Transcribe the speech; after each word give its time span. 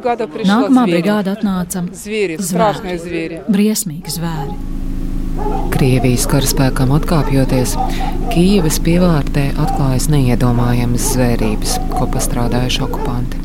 Nākamā 0.00 0.86
brigāda 0.88 1.36
atnāca 1.36 1.82
zvēri, 1.92 2.38
strašnie 2.40 2.96
zvēri. 3.02 3.40
Briesmīgi 3.52 4.14
zvēri. 4.16 4.56
Krievijas 5.74 6.24
karaspēkam 6.30 6.94
atkāpjoties, 6.96 7.74
Kīivas 8.32 8.78
pievārtē 8.80 9.50
atklājas 9.60 10.08
neiedomājamas 10.12 11.10
zvērības, 11.12 11.76
ko 11.92 12.08
pastrādājuši 12.14 12.82
okupanti. 12.88 13.42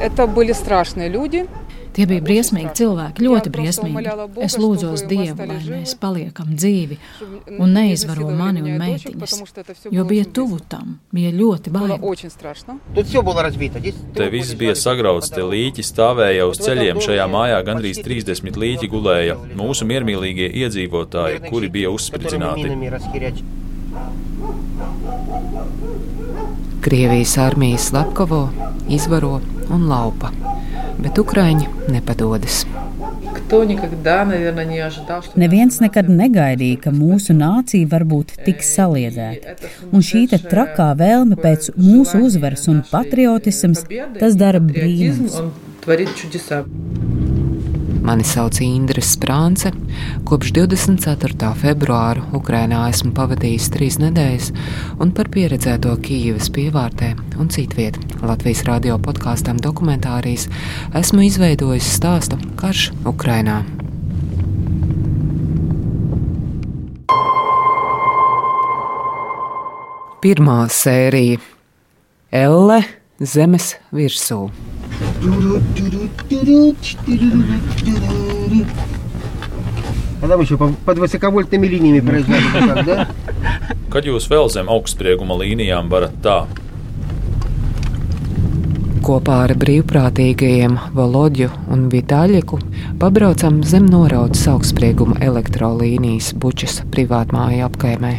Это 0.00 0.26
были 0.26 0.52
страшные 0.52 1.08
люди. 1.08 1.44
Tie 1.93 2.05
bija 2.09 2.23
briesmīgi 2.25 2.71
cilvēki, 2.79 3.21
ļoti 3.21 3.51
briesmīgi. 3.53 4.13
Es 4.41 4.55
lūdzos 4.57 5.03
Dievu, 5.09 5.45
lai 5.45 5.59
mēs 5.61 5.93
paliekam 6.01 6.55
dzīvi 6.57 6.97
un 7.59 7.75
neizvaro 7.75 8.31
mani 8.33 8.63
un 8.65 8.79
meitiņas, 8.81 9.35
jo 9.93 10.05
bija 10.09 10.25
tuvu 10.25 10.57
tam, 10.69 10.97
bija 11.13 11.29
ļoti 11.35 11.73
bail. 11.73 11.93
Te 14.17 14.29
viss 14.33 14.55
bija 14.57 14.73
sagrauts, 14.79 15.29
te 15.33 15.45
līķi 15.45 15.85
stāvēja 15.85 16.47
uz 16.49 16.61
ceļiem. 16.63 17.01
Šajā 17.03 17.27
mājā 17.29 17.61
gandrīz 17.67 18.01
30 18.01 18.57
līķi 18.63 18.89
gulēja. 18.89 19.37
Mūsu 19.59 19.85
miermīlīgie 19.89 20.49
iedzīvotāji, 20.63 21.43
kuri 21.45 21.69
bija 21.77 21.93
uzspridzināti. 21.93 22.73
Krievijas 26.83 27.37
armijas 27.39 27.91
slepkavo, 27.91 28.47
izvaro 28.91 29.37
un 29.71 29.87
laupa 29.87 30.33
bet 30.99 31.19
Ukrāņi 31.21 31.69
nepadodas. 31.93 32.63
Neviens 35.35 35.79
nekad 35.83 36.09
negaidīja, 36.09 36.79
ka 36.85 36.93
mūsu 36.95 37.35
nācija 37.37 37.89
var 37.91 38.05
būt 38.09 38.35
tik 38.45 38.63
saliedēta. 38.65 39.57
Un 39.91 40.05
šī 40.05 40.25
trakā 40.33 40.89
vēlme 40.99 41.37
pēc 41.39 41.73
mūsu 41.77 42.23
uzvaras 42.27 42.67
un 42.71 42.83
patriotisms, 42.91 43.85
tas 44.19 44.39
dara 44.39 44.63
brīnums. 44.63 45.37
Mani 48.03 48.23
sauc 48.27 48.59
Indra 48.61 49.01
Sprānce. 49.01 49.71
Kopš 50.27 50.51
24. 50.51 51.53
februāra 51.55 52.25
Ukrainā 52.35 52.81
esmu 52.91 53.13
pavadījis 53.15 53.69
trīs 53.71 53.97
nedēļas, 54.01 54.49
un 54.99 55.13
par 55.15 55.29
pieredzēto 55.31 55.93
Kīivas 56.03 56.51
pievārtē 56.51 57.13
un 57.39 57.47
citviet 57.53 57.95
Latvijas 58.19 58.65
radio 58.67 58.97
podkāstam 58.99 59.61
dokumentārijas 59.63 60.49
esmu 60.99 61.23
izveidojis 61.29 61.93
stāstu 61.95 62.41
Karš 62.59 62.89
Ukrainā. 63.07 63.61
Pirmā 70.23 70.59
sērija- 70.67 71.39
Elle 72.43 72.83
zemes 73.19 73.75
virsū. 73.91 74.49
Когда 80.20 80.36
вы 80.36 80.42
еще 80.42 80.56
под 80.58 80.98
высоковольтными 80.98 81.66
линиями 81.66 82.00
проезжали, 82.00 82.42
так, 82.52 82.84
да? 82.84 83.08
Kad 83.88 84.04
jūs 84.04 84.26
vēl 84.28 84.50
zem 84.52 84.68
augstsprieguma 84.68 85.38
līnijām 85.40 85.86
varat 85.88 86.16
tā? 86.20 86.38
Kopā 89.06 89.38
ar 89.46 89.54
brīvprātīgajiem 89.56 90.74
Volodju 90.92 91.48
un 91.72 91.86
Vitāļiku 91.88 92.58
pabraucam 93.00 93.62
zem 93.64 93.86
noraudzes 93.88 94.44
augstsprieguma 94.52 95.16
elektrolīnijas 95.24 96.34
bučas 96.36 96.82
privātmāja 96.92 97.70
apkaimē. 97.70 98.12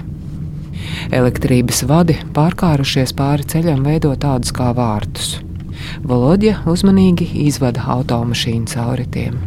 Elektrības 1.14 1.84
vadi 1.86 2.18
pārkārušies 2.34 3.14
pāri 3.20 3.46
ceļam, 3.54 3.86
veido 3.86 4.16
tādus 4.18 4.56
kā 4.56 4.72
vārtus. 4.74 5.36
Volodja 6.05 6.59
uzmanīgi 6.71 7.29
izvada 7.47 7.85
automašīnu 7.97 8.71
cauri 8.71 9.07
tiem. 9.11 9.39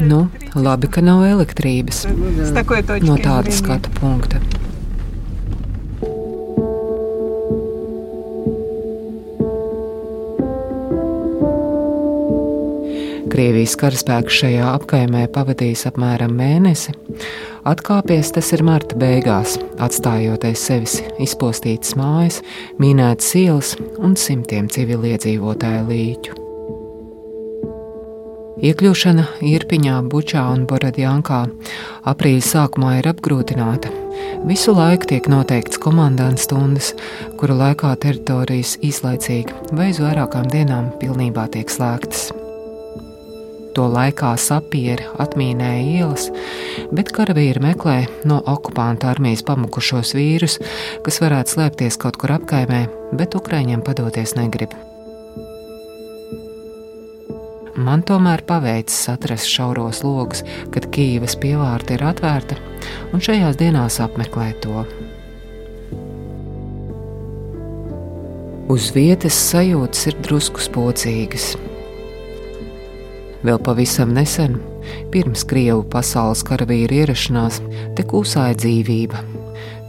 Nu, 0.00 0.26
labi, 0.54 0.90
ka 0.90 1.02
nav 1.04 1.22
elektrības. 1.28 2.04
No 3.06 3.16
tāda 3.22 3.54
skatu 3.54 3.92
punkta. 4.00 4.42
Krievijas 13.34 13.72
karaspēks 13.74 14.36
šajā 14.44 14.66
apkaimē 14.76 15.24
pavadījis 15.34 15.88
apmēram 15.90 16.36
mēnesi. 16.38 16.92
Atkāpies 17.64 18.28
tas 18.36 18.50
ir 18.52 18.60
marta 18.60 18.96
beigās, 19.00 19.54
atstājot 19.80 20.42
aiz 20.44 20.60
sevis 20.66 20.98
izpostītas 21.24 21.94
mājas, 21.96 22.42
mīnētas 22.76 23.30
ielas 23.40 23.70
un 24.04 24.18
simtiem 24.20 24.68
civiliedzīvotāju 24.68 25.86
līķu. 25.88 26.36
Iekļūšana 28.68 29.24
Irpiņā, 29.48 29.96
Bučā 30.12 30.44
un 30.52 30.68
Boradjankā 30.68 31.40
aprīļa 32.12 32.44
sākumā 32.50 32.98
ir 33.00 33.08
apgrūtināta. 33.14 33.90
Visu 34.44 34.76
laiku 34.76 35.08
tiek 35.14 35.32
noteikts 35.32 35.80
komandantu 35.80 36.44
stundas, 36.44 36.92
kura 37.40 37.56
laikā 37.64 37.96
teritorijas 38.04 38.76
īslaicīgi 38.84 39.72
vai 39.72 39.88
uz 39.96 40.04
vairākām 40.04 40.52
dienām 40.52 40.92
pilnībā 41.00 41.48
tiek 41.56 41.72
slēgtas. 41.72 42.28
To 43.74 43.88
laikā 43.90 44.30
sapieri 44.38 45.02
atmīnēja 45.18 45.98
ielas, 45.98 46.28
bet 46.94 47.10
karavīri 47.14 47.58
meklē 47.64 47.96
no 48.28 48.38
okupanta 48.52 49.10
armijas 49.10 49.42
pamukušos 49.48 50.14
vīrus, 50.14 50.60
kas 51.02 51.18
varētu 51.24 51.56
slēpties 51.56 51.98
kaut 51.98 52.20
kur 52.22 52.36
apkaimē, 52.36 52.84
bet 53.18 53.34
Ukraiņiem 53.34 53.82
padoties 53.82 54.36
negrib. 54.38 54.76
Man 57.74 58.04
tomēr 58.06 58.44
paveicis 58.46 59.08
atrast 59.10 59.50
šauros 59.50 60.04
logus, 60.06 60.44
kad 60.70 60.86
Kīivas 60.94 61.34
pievārta 61.42 61.96
ir 61.96 62.06
atvērta, 62.06 62.54
un 63.10 63.26
šajās 63.26 63.58
dienās 63.58 63.98
apmeklēt 64.06 64.62
to. 64.62 64.86
Uz 68.70 68.92
vietas 68.94 69.36
sajūtas 69.50 70.06
ir 70.12 70.22
drusku 70.22 70.62
spocīgas. 70.62 71.56
Vēl 73.44 73.60
pavisam 73.60 74.14
nesen, 74.16 74.56
pirms 75.12 75.44
Krievu 75.48 75.84
pasaules 75.92 76.42
karavīru 76.48 77.02
ierašanās, 77.02 77.60
te 77.96 78.06
kūsāja 78.08 78.56
dzīvība. 78.62 79.20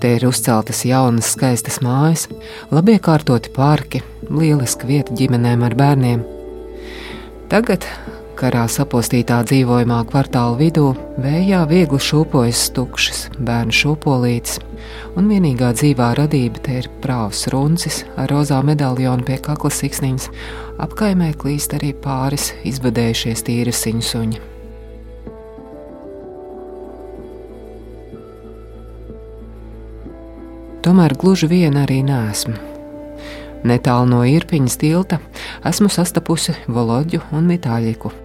Te 0.04 0.18
ir 0.18 0.28
uzceltas 0.28 0.84
jaunas, 0.86 1.32
skaistas 1.38 1.80
mājas, 1.84 2.28
labi 2.76 3.00
iekārtoti 3.00 3.56
parki, 3.56 4.04
lieliska 4.30 4.88
vieta 4.90 5.16
ģimenēm 5.16 5.64
ar 5.66 5.80
bērniem 5.80 6.26
Tagad, 7.46 7.86
karā 8.40 8.64
sapostītā 8.66 9.38
dzīvojamā 9.46 10.00
kvartāla 10.10 10.58
vidū, 10.58 10.88
vējā 11.22 11.60
viegli 11.70 12.00
šūpojas 12.02 12.64
tukšas 12.74 13.20
bērnu 13.38 13.76
šūpolītes, 13.80 14.58
un 15.16 15.30
vienīgā 15.32 15.72
dzīvā 15.76 16.12
radība 16.20 16.64
te 16.66 16.80
ir 16.82 16.90
prāvs 17.04 17.46
runcis 17.54 18.04
ar 18.16 18.32
rozā 18.32 18.62
medaļonu 18.66 19.28
pie 19.28 19.38
kakla 19.44 19.72
siksniņas. 19.74 20.28
Apkaimē 20.86 21.32
klīst 21.40 21.78
arī 21.78 21.94
pāris 21.94 22.52
izbadējušies 22.68 23.46
tīrasiņu 23.48 24.06
suņi. 24.10 24.44
Tomēr 30.86 31.16
gluži 31.18 31.50
vien 31.50 31.80
arī 31.82 32.04
nesmu. 32.06 32.60
Netālu 33.66 34.12
no 34.12 34.20
īrpiņas 34.30 34.78
tilta 34.78 35.18
esmu 35.66 35.90
sastapusi 35.90 36.54
Volodju 36.70 37.24
un 37.34 37.50
Mitāļiku 37.50 38.25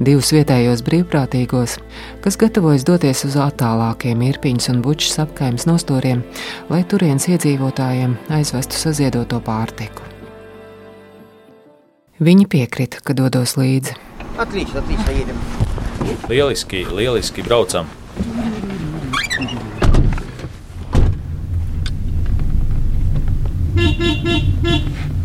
divus 0.00 0.32
vietējos 0.34 0.82
brīvprātīgos, 0.86 1.76
kas 2.24 2.38
gatavojas 2.40 2.86
doties 2.88 3.24
uz 3.28 3.36
attālākiem 3.40 4.24
īrpiņas 4.28 4.70
un 4.72 4.82
bučas 4.84 5.20
apkaimes 5.24 5.68
nostūriem, 5.68 6.24
lai 6.72 6.82
turienes 6.88 7.28
iedzīvotājiem 7.32 8.16
aizvestu 8.38 8.78
saziedoto 8.80 9.40
pārtiku. 9.44 10.04
Viņi 12.16 12.46
piekrita, 12.48 13.02
ka 13.04 13.12
dodos 13.12 13.58
līdzi. 13.60 13.92
Atlīdz, 14.40 14.76
atlīdz, 14.80 15.08
ajiedam. 15.12 15.40
lieliski, 16.28 16.86
lieliski 16.92 17.42
braucam! 17.42 17.86
Beep, 23.76 23.98
beep, 23.98 24.24
beep, 24.24 24.44
beep 24.62 25.15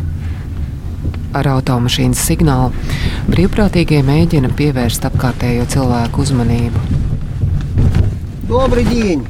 Ar 1.37 1.49
automašīnas 1.57 2.21
signālu 2.29 2.71
brīvprātīgie 3.31 3.99
mēģina 4.07 4.53
pievērst 4.57 5.05
apkārtējo 5.09 5.67
cilvēku 5.73 6.23
uzmanību. 6.23 6.85
Добрый 8.47 8.85
день! 8.85 9.25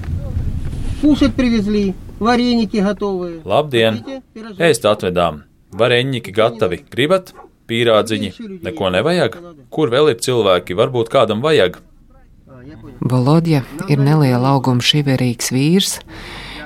Кушать 1.01 1.33
привезли, 1.33 1.95
вареники 2.19 2.77
готовы. 2.77 3.41
Labdien! 3.43 4.03
Ēst 4.61 4.85
atvedām! 4.85 5.41
Vareņķi 5.73 6.33
gatavi! 6.33 6.83
Gribat? 6.91 7.33
Pīrādziņi! 7.67 8.29
Neko 8.61 8.91
nevajag? 8.93 9.39
Kur 9.73 9.89
vēl 9.89 10.13
ir 10.13 10.21
cilvēki? 10.21 10.77
Varbūt 10.77 11.09
kādam 11.09 11.41
vajag? 11.41 11.81
Volodja 13.01 13.63
ir 13.89 13.99
neliela 13.99 14.53
auguma 14.53 14.85
šiverīgs 14.85 15.49
vīrs, 15.55 15.97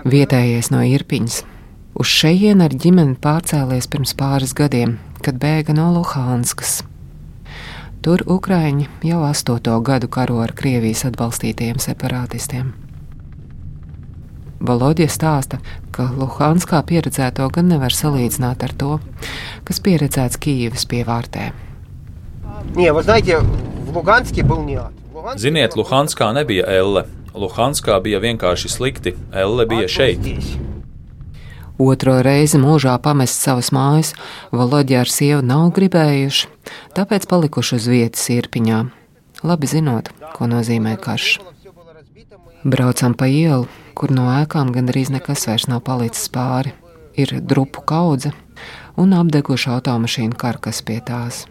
vietējais 0.03 0.71
no 0.75 0.83
Irpiņas. 0.83 1.41
Uz 1.95 2.11
šejien 2.11 2.63
ar 2.65 2.75
ģimeni 2.75 3.15
pārcēlies 3.21 3.87
pirms 3.91 4.15
pāris 4.19 4.55
gadiem, 4.57 4.97
kad 5.26 5.40
bēga 5.42 5.74
no 5.74 5.88
Luhānskas. 5.96 6.84
Tur 8.06 8.22
Ukraiņi 8.30 8.86
jau 9.08 9.22
astoto 9.26 9.74
gadu 9.82 10.06
karo 10.06 10.38
ar 10.44 10.52
Krievijas 10.54 11.02
atbalstītajiem 11.08 11.80
separātistiem. 11.82 12.68
Volodija 14.66 15.10
stāsta, 15.10 15.58
ka 15.92 16.06
Luhānskā 16.16 16.78
pieredzēto 16.86 17.48
gan 17.52 17.66
nevar 17.72 17.94
salīdzināt 17.94 18.62
ar 18.64 18.74
to, 18.78 18.92
kas 19.66 19.82
pieredzēts 19.82 20.38
Kīivas 20.40 20.86
pievārtē. 20.88 21.50
Ziniet, 25.42 25.74
Luhānskā 25.76 26.30
nebija 26.38 26.70
elle. 26.70 27.04
Luhānskā 27.36 27.98
bija 28.04 28.22
vienkārši 28.22 28.70
slikti, 28.72 29.16
elle 29.34 29.66
bija 29.68 29.90
šeit. 29.90 30.30
Otro 31.76 32.14
reizi 32.24 32.56
mūžā 32.56 32.94
pamest 33.04 33.42
savas 33.44 33.68
mājas, 33.68 34.14
Volodja 34.48 35.02
ar 35.04 35.10
sievu 35.12 35.42
nav 35.44 35.74
gribējuši, 35.76 36.48
tāpēc 36.96 37.26
palikuši 37.28 37.76
uz 37.76 37.88
vietas 37.92 38.22
Irpiņā, 38.32 38.78
labi 39.44 39.68
zinot, 39.68 40.08
ko 40.32 40.48
nozīmē 40.48 40.94
karš. 40.96 41.36
Braucam 42.64 43.12
pa 43.12 43.28
ielu, 43.28 43.68
kur 43.92 44.10
no 44.10 44.24
ēkām 44.38 44.72
gandrīz 44.72 45.12
nekas 45.12 45.44
vairs 45.50 45.68
nav 45.68 45.84
palicis 45.84 46.32
pāri. 46.32 46.72
Ir 47.16 47.30
drupu 47.40 47.84
kaudze 47.84 48.32
un 48.96 49.12
apdeguša 49.16 49.76
automašīnu 49.76 50.36
karkas 50.40 50.80
pie 50.80 50.98
tās. 51.04 51.44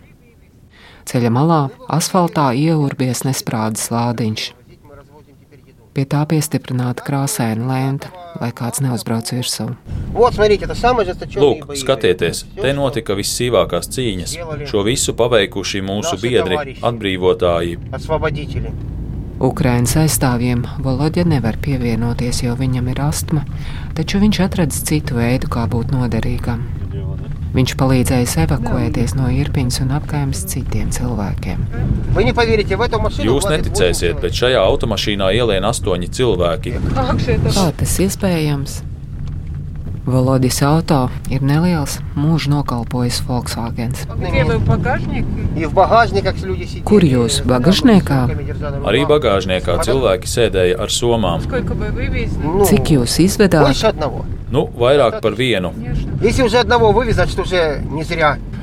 Ceļa 1.05 1.29
malā 1.29 1.61
asfaltā 1.93 2.49
ieurbies 2.57 3.21
nesprādzes 3.29 3.93
lādiņš. 3.93 4.49
Pie 5.95 6.03
tā 6.11 6.25
piestiprināta 6.27 7.05
krāsaina 7.07 7.69
lenta, 7.69 8.09
lai 8.41 8.49
kāds 8.51 8.81
neuzbrauc 8.83 9.29
virsū. 9.31 9.69
Lūk, 11.39 11.69
skatieties, 11.79 12.41
te 12.57 12.73
notika 12.75 13.15
vissīvākās 13.15 13.87
cīņas. 13.95 14.33
Šo 14.67 14.83
visu 14.83 15.15
paveikuši 15.15 15.83
mūsu 15.87 16.19
biedri, 16.19 16.75
atbrīvotāji. 16.83 17.79
Ukraiņas 19.45 19.95
aizstāvjiem 20.03 20.67
Volodja 20.83 21.23
nevar 21.27 21.55
pievienoties, 21.63 22.43
jo 22.43 22.59
viņam 22.59 22.91
ir 22.91 23.01
astma, 23.03 23.47
taču 23.95 24.19
viņš 24.19 24.41
atradas 24.49 24.83
citu 24.87 25.15
veidu, 25.19 25.47
kā 25.51 25.63
būt 25.71 25.95
noderīgam. 25.95 26.67
Viņš 27.55 27.75
palīdzējis 27.79 28.33
evakuēties 28.45 29.13
no 29.15 29.29
Irpiņas 29.31 29.81
un 29.85 29.93
apgājas 29.95 30.41
citiem 30.51 30.89
cilvēkiem. 30.95 31.61
Jūs 33.25 33.47
neticēsiet, 33.51 34.19
bet 34.23 34.35
šajā 34.35 34.63
automašīnā 34.65 35.29
ielien 35.37 35.67
astoņi 35.69 36.11
cilvēki. 36.17 36.75
Kā 36.95 37.69
tas 37.79 37.95
iespējams? 38.07 38.81
Volodijas 40.05 40.59
auto 40.61 41.07
ir 41.33 41.41
neliels, 41.41 41.95
mūžs 42.13 42.45
nokalpojis 42.51 43.23
Volkswagen. 43.25 43.95
Kur 46.85 47.05
jūs 47.09 47.39
bagāžniekā? 47.49 48.19
Arī 48.85 49.01
bagāžniekā 49.09 49.79
cilvēki 49.87 50.29
sēdēja 50.29 50.77
ar 50.85 50.93
somām. 50.93 51.41
Cik 52.69 52.93
jūs 52.99 53.17
izvedāt? 53.25 53.81
Nu, 54.53 54.67
vairāk 54.77 55.17
par 55.25 55.33
vienu. 55.33 55.73
Ja 56.21 56.29
jūs 56.29 56.45
uz 56.45 56.59
vienu 56.61 56.93
izvedāt, 57.01 57.17
tad 57.17 57.33
jūs 57.33 57.57
nezirāt. 57.97 58.54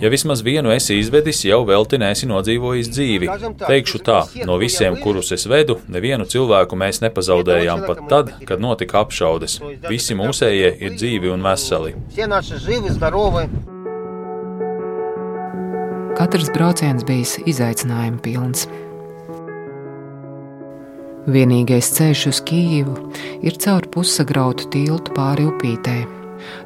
Ja 0.00 0.10
vismaz 0.12 0.42
vienu 0.44 0.70
esi 0.72 0.96
izvedis, 1.00 1.42
jau 1.44 1.60
velti 1.68 1.98
nesi 2.00 2.28
nodzīvojis 2.30 2.90
dzīvi. 2.92 3.30
Teikšu 3.60 4.00
tā, 4.06 4.22
no 4.48 4.56
visiem, 4.60 4.96
kurus 5.02 5.32
es 5.36 5.46
vedu, 5.50 5.78
nevienu 5.92 6.26
cilvēku 6.28 6.78
mēs 6.78 7.02
nepazaudējām 7.04 7.84
pat 7.86 8.02
tad, 8.10 8.32
kad 8.48 8.62
notika 8.62 9.02
apšaudes. 9.04 9.60
Visi 9.90 10.16
mūsējie 10.18 10.72
ir 10.80 10.96
dzīvi 10.96 11.32
un 11.34 11.44
veseli. 11.46 11.94
Katrs 16.16 16.48
brauciens 16.48 17.04
bijis 17.04 17.36
izaicinājuma 17.44 18.22
pilns. 18.24 18.64
Vienīgais 21.26 21.90
ceļš 21.96 22.20
uz 22.30 22.40
Kijivu 22.46 22.94
ir 23.44 23.58
caur 23.60 23.84
pussagrautu 23.92 24.70
tiltu 24.72 25.12
pāri 25.16 25.48
upītēm. 25.50 26.15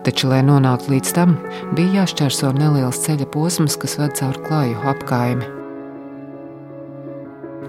Taču, 0.07 0.31
lai 0.33 0.41
nonāktu 0.47 0.95
līdz 0.95 1.15
tam, 1.17 1.37
bija 1.77 2.03
jāšķērso 2.03 2.53
neliels 2.57 3.01
ceļa 3.05 3.29
posms, 3.35 3.79
kas 3.81 3.99
ved 4.01 4.17
caur 4.19 4.39
klaju 4.47 4.79
apkaimi. 4.93 5.49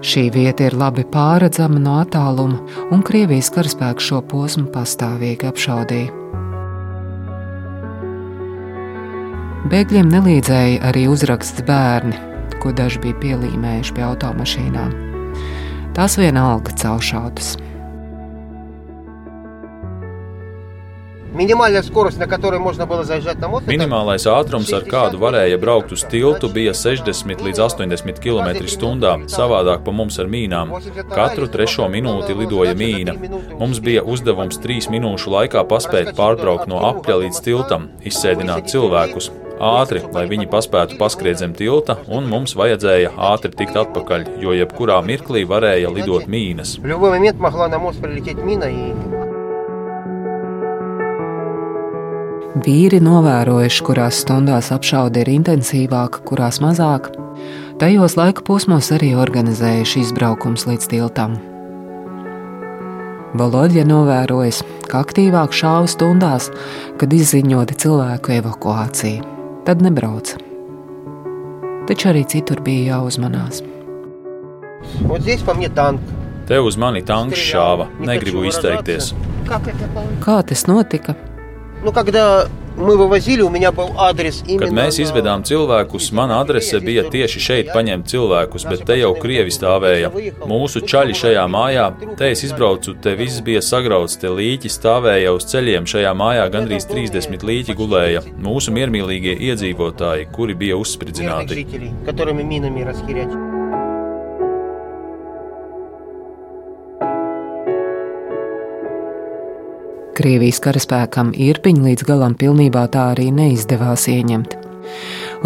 Šī 0.02 0.24
vieta 0.34 0.66
ir 0.66 0.74
labi 0.74 1.04
pārredzama 1.06 1.78
no 1.78 2.00
attāluma, 2.02 2.58
un 2.90 3.04
Krievijas 3.06 3.52
karaspēks 3.54 4.08
šo 4.10 4.18
posmu 4.26 4.66
pastāvīgi 4.74 5.46
apšaudīja. 5.46 6.18
Bēgļiem 9.70 10.10
nelīdzēja 10.10 10.82
arī 10.88 11.06
uzraksts 11.06 11.62
bērni, 11.68 12.18
ko 12.58 12.74
daži 12.74 12.98
bija 13.04 13.20
pielīmējuši 13.22 13.94
pie 13.94 14.02
automašīnām. 14.08 14.96
Tās 15.94 16.18
vienalga 16.18 16.74
caušautas. 16.82 17.54
Minimālais 23.64 24.26
ātrums, 24.28 24.68
ar 24.76 24.84
kādu 24.84 25.20
varēja 25.22 25.56
braukt 25.60 25.94
uz 25.96 26.04
tiltu, 26.12 26.50
bija 26.52 26.74
60 26.76 27.40
līdz 27.46 27.62
80 27.64 28.20
km/h. 28.20 29.30
Savādāk 29.32 29.80
pa 29.86 29.94
mums 29.96 30.18
ar 30.20 30.28
mīnām. 30.28 30.74
Katru 31.12 31.48
trešo 31.48 31.88
minūti 31.92 32.36
lidoja 32.36 32.74
mīna. 32.76 33.16
Mums 33.56 33.80
bija 33.80 34.04
uzdevums 34.04 34.60
trīs 34.60 34.90
minūšu 34.92 35.32
laikā 35.32 35.64
paspēt 35.70 36.12
pārbraukt 36.18 36.68
no 36.68 36.82
apļa 36.90 37.22
līdz 37.24 37.40
tiltam, 37.48 37.88
izsēdināt 38.04 38.68
cilvēkus. 38.74 39.30
Ātri, 39.62 40.00
lai 40.12 40.26
viņi 40.26 40.48
paspētu 40.50 40.96
paskriet 40.98 41.38
zem 41.38 41.52
tilta, 41.54 41.96
un 42.10 42.26
mums 42.28 42.56
vajadzēja 42.58 43.12
ātri 43.30 43.52
tikt 43.56 43.78
atpakaļ, 43.78 44.26
jo 44.42 44.56
jebkurā 44.58 44.98
mirklī 45.06 45.46
varēja 45.48 45.92
lidot 45.94 46.26
mīnas. 46.26 46.76
Vīri 52.52 52.98
novērojuši, 53.00 53.80
kurās 53.86 54.18
stundās 54.26 54.66
apšaude 54.74 55.22
ir 55.22 55.30
intensīvāka, 55.32 56.20
kurās 56.28 56.58
mazāk. 56.60 57.08
Tajos 57.80 58.18
laika 58.18 58.44
posmos 58.44 58.90
arī 58.92 59.14
organizējuši 59.16 60.02
izbraukums 60.04 60.66
līdz 60.68 60.90
tiltam. 60.92 61.38
Valoģija 63.40 63.86
novērojas, 63.88 64.60
ka 64.84 65.00
aktīvāk 65.00 65.56
šāva 65.56 65.88
stundās, 65.88 66.50
kad 67.00 67.16
izziņota 67.16 67.78
cilvēku 67.86 68.36
evakuācija. 68.36 69.24
Tad 69.64 69.80
nebrauca. 69.80 70.36
Taču 71.88 72.12
arī 72.12 72.26
citur 72.28 72.60
bija 72.60 72.98
jāuzmanās. 72.98 73.64
Te 76.52 76.60
uz 76.60 76.76
mani 76.76 77.00
tanks 77.00 77.40
šāva. 77.48 77.88
Negribu 78.04 78.44
izteikties. 78.52 79.14
Kā 79.48 80.42
tas 80.44 80.68
notika? 80.68 81.16
Ну, 81.83 81.91
когда 81.91 82.47
мы 82.75 82.97
vывозили, 82.97 83.41
у 83.41 83.49
меня 83.49 83.71
был 83.71 83.89
адрес 83.97 84.43
именно 84.47 84.65
Kad 84.65 84.73
mēs 84.73 84.97
на- 84.97 85.03
izvedām 85.03 85.43
cilvēkus, 85.43 86.11
mana 86.11 86.39
adrese 86.43 86.79
bija 86.79 87.03
tieši 87.03 87.39
šeit 87.39 87.67
paņemt 87.73 88.05
cilvēkus, 88.05 88.69
bet 88.69 88.85
te 88.85 88.93
jau 88.97 89.13
krievi 89.15 89.49
stāvēja. 89.49 90.11
Mūsu 90.45 90.81
čaļi 90.81 91.13
šajā 91.13 91.45
mājā, 91.47 92.15
te 92.17 92.31
es 92.31 92.43
izbraucu, 92.43 92.93
te 93.01 93.15
viss 93.15 93.41
bija 93.41 93.61
sagrauts, 93.61 94.17
te 94.19 94.27
līķi 94.27 94.69
stāvēja 94.69 95.33
uz 95.33 95.45
ceļiem, 95.45 95.85
šajā 95.85 96.13
mājā 96.13 96.49
gandrīz 96.51 96.85
30 96.87 97.43
līķi 97.43 97.75
gulēja. 97.75 98.21
Mūsu 98.41 98.71
miermīlīgie 98.71 99.37
iedzīvotāji, 99.39 100.31
kuri 100.31 100.53
bija 100.53 100.75
мирных 100.75 100.85
uzspridzināti. 100.85 101.65
Krievijas 110.12 110.58
karaspēkam 110.60 111.30
Irpiņu 111.32 111.86
līdz 111.86 112.04
galam 112.04 112.34
pilnībā 112.36 112.82
tā 112.92 113.06
arī 113.14 113.30
neizdevās 113.32 114.04
ieņemt. 114.12 114.58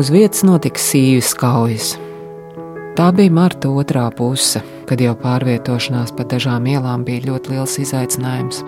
Uz 0.00 0.10
vietas 0.10 0.42
notika 0.42 0.82
sīvis 0.82 1.30
kaujas. 1.38 1.92
Tā 2.98 3.12
bija 3.14 3.30
marta 3.30 3.70
otrā 3.70 4.08
puse, 4.16 4.64
kad 4.88 4.98
jau 5.04 5.12
pārvietošanās 5.20 6.10
pa 6.16 6.26
dažām 6.26 6.66
ielām 6.66 7.04
bija 7.06 7.28
ļoti 7.28 7.54
liels 7.54 7.78
izaicinājums. 7.84 8.64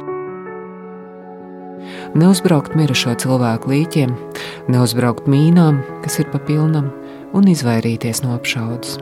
Neuzbraukt 2.14 2.78
mirušo 2.78 3.16
cilvēku 3.18 3.74
līķiem, 3.74 4.14
neuzbraukt 4.70 5.26
mīnām, 5.26 5.82
kas 6.04 6.20
ir 6.22 6.30
pa 6.30 6.38
pilnam, 6.38 6.92
un 7.34 7.50
izvairīties 7.50 8.22
no 8.22 8.36
apšaudes. 8.38 9.00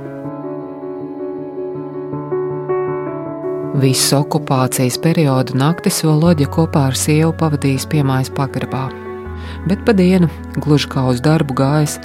Visu 3.76 4.14
okupācijas 4.16 4.95
periodu 5.04 5.52
naktis 5.61 5.99
Voloģa 6.06 6.47
kopā 6.49 6.87
ar 6.88 6.95
sievu 6.97 7.35
pavadījis 7.37 7.85
piemājas 7.92 8.30
pagrabā, 8.33 8.87
bet 9.68 9.83
pa 9.85 9.92
dienu, 9.92 10.30
gluži 10.64 10.88
kā 10.95 11.02
uz 11.11 11.21
darbu 11.21 11.59
gājis, 11.59 11.99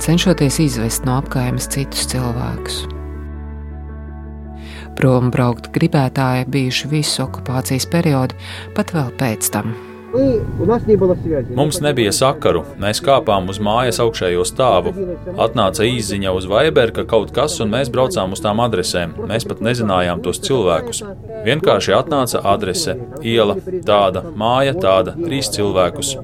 cenšoties 0.00 0.56
izvest 0.64 1.04
no 1.04 1.18
apkaimes 1.20 1.68
citus 1.74 2.08
cilvēkus. 2.14 2.78
Prom 4.96 5.28
braukt 5.34 5.68
gribētāji 5.76 6.48
bijuši 6.48 6.92
visu 6.96 7.26
okupācijas 7.26 7.90
periodu, 7.92 8.40
pat 8.72 8.96
vēl 8.96 9.12
pēc 9.20 9.52
tam. 9.52 9.76
Mums 11.54 11.80
nebija 11.84 12.12
sakaru, 12.16 12.62
mēs 12.80 13.02
kāpām 13.04 13.50
uz 13.52 13.58
mājas 13.60 13.98
augšējo 14.00 14.44
stāvu. 14.48 14.94
Atnāca 15.36 15.84
īziņa 15.84 16.32
uz 16.32 16.46
Viber, 16.48 16.94
ka 16.96 17.04
kaut 17.08 17.34
kas, 17.36 17.58
un 17.60 17.74
mēs 17.74 17.90
braucām 17.92 18.32
uz 18.32 18.40
tām 18.40 18.62
adresēm. 18.64 19.12
Mēs 19.28 19.44
pat 19.48 19.60
nezinājām 19.66 20.22
tos 20.24 20.40
cilvēkus. 20.46 21.02
Vienkārši 21.44 21.92
atnāca 21.98 22.40
adrese, 22.54 22.94
iela, 23.20 23.58
tāda, 23.84 24.22
māja, 24.32 24.72
tāda, 24.80 25.12
trīs 25.18 25.52
cilvēkus. 25.52 26.14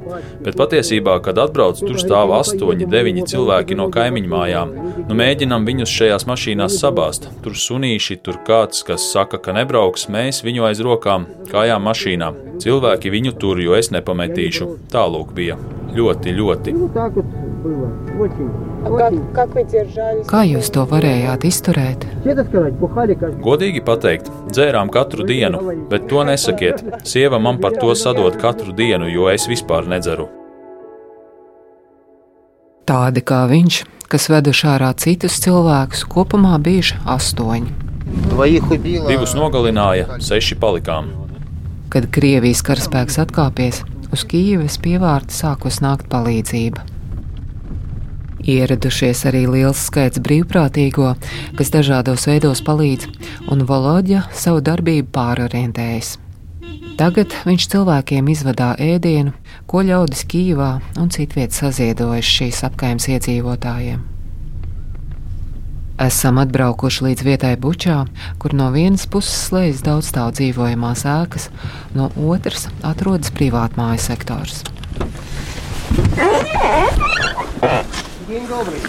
Bet 0.47 0.57
patiesībā, 0.57 1.19
kad 1.26 1.43
atbrauc, 1.45 1.85
tur 1.85 2.00
stāv 2.00 2.33
astoņi, 2.38 2.88
deviņi 2.88 3.26
cilvēki 3.35 3.76
no 3.76 3.91
kaimiņu 3.93 4.33
mājām. 4.33 4.75
Nu, 5.05 5.19
mēģinam 5.21 5.69
viņus 5.69 5.93
šajās 5.93 6.25
mašīnās 6.31 6.81
sabāzt. 6.81 7.29
Tur 7.45 7.61
sunīši, 7.67 8.17
tur 8.25 8.41
kāds, 8.49 8.81
kas 8.88 9.11
saka, 9.12 9.37
ka 9.45 9.53
nebrauks, 9.61 10.09
mēs 10.09 10.41
viņu 10.47 10.71
aiz 10.71 10.81
rokām, 10.85 11.29
kājām 11.53 11.85
mašīnā. 11.85 12.33
Cilvēki 12.64 13.11
viņu 13.12 13.35
tur, 13.43 13.61
jo 13.61 13.74
es 13.78 13.90
nepametīšu. 13.95 14.69
Tālūk 14.93 15.35
bija. 15.37 15.59
Ļoti, 15.95 16.33
ļoti. 16.35 16.75
Kā 20.28 20.43
jūs 20.45 20.69
to 20.75 20.83
varējāt 20.90 21.47
izturēt? 21.49 22.04
Godīgi 23.47 23.81
pateikt, 23.87 24.28
dzērām 24.50 24.90
katru 24.93 25.25
dienu, 25.28 25.62
bet 25.88 26.09
to 26.11 26.26
nesakiet. 26.28 26.83
Sieva 27.09 27.40
man 27.40 27.62
par 27.62 27.78
to 27.81 27.95
sadod 27.97 28.37
katru 28.43 28.75
dienu, 28.76 29.09
jo 29.09 29.31
es 29.33 29.49
vispār 29.49 29.88
nedzeru. 29.88 30.28
Tādi 32.85 33.25
kā 33.25 33.47
viņš, 33.49 33.81
kas 34.12 34.28
veduši 34.28 34.69
ārā 34.75 34.93
citus 35.00 35.40
cilvēkus, 35.40 36.04
kopumā 36.04 36.59
bijuši 36.61 37.00
astoņi. 37.09 37.73
Divus 39.09 39.33
nogalināja, 39.38 40.19
seši 40.21 40.61
palikām. 40.61 41.24
Kad 41.95 42.09
Krievijas 42.11 42.59
karaspēks 42.67 43.21
atkāpies, 43.23 43.77
uz 44.11 44.25
Kīivas 44.27 44.81
pievārta 44.83 45.31
sākus 45.31 45.77
nākt 45.79 46.09
palīdzība. 46.11 46.83
Ieradušies 48.51 49.23
arī 49.31 49.45
liels 49.47 49.87
skaits 49.87 50.19
brīvprātīgo, 50.25 51.13
kas 51.55 51.71
dažādos 51.71 52.27
veidos 52.27 52.65
palīdz, 52.67 53.07
un 53.55 53.63
Volodja 53.69 54.25
savu 54.35 54.65
darbību 54.67 55.13
pārorientējas. 55.15 56.17
Tagad 56.99 57.31
viņš 57.47 57.69
cilvēkiem 57.73 58.33
izvadā 58.35 58.73
ēdienu, 58.83 59.31
ko 59.71 59.87
ļaudis 59.87 60.27
Kīvā 60.35 60.73
un 60.99 61.15
citviet 61.15 61.55
saziedojuši 61.55 62.37
šīs 62.41 62.67
apkaimes 62.69 63.09
iedzīvotājiem. 63.15 64.13
Esam 66.00 66.38
atbraukuši 66.39 67.04
līdz 67.10 67.24
vietai 67.28 67.56
Bučā, 67.60 68.06
kur 68.39 68.54
no 68.56 68.70
vienas 68.72 69.04
puses 69.12 69.36
slēdz 69.50 69.82
daudzstāvu 69.84 70.32
dzīvojamās 70.38 71.04
ēkas, 71.04 71.50
no 71.94 72.08
otras 72.16 72.70
atrodas 72.88 73.32
privātmāju 73.36 74.00
sektors. 74.00 74.63
День 78.28 78.48
добрый. 78.48 78.80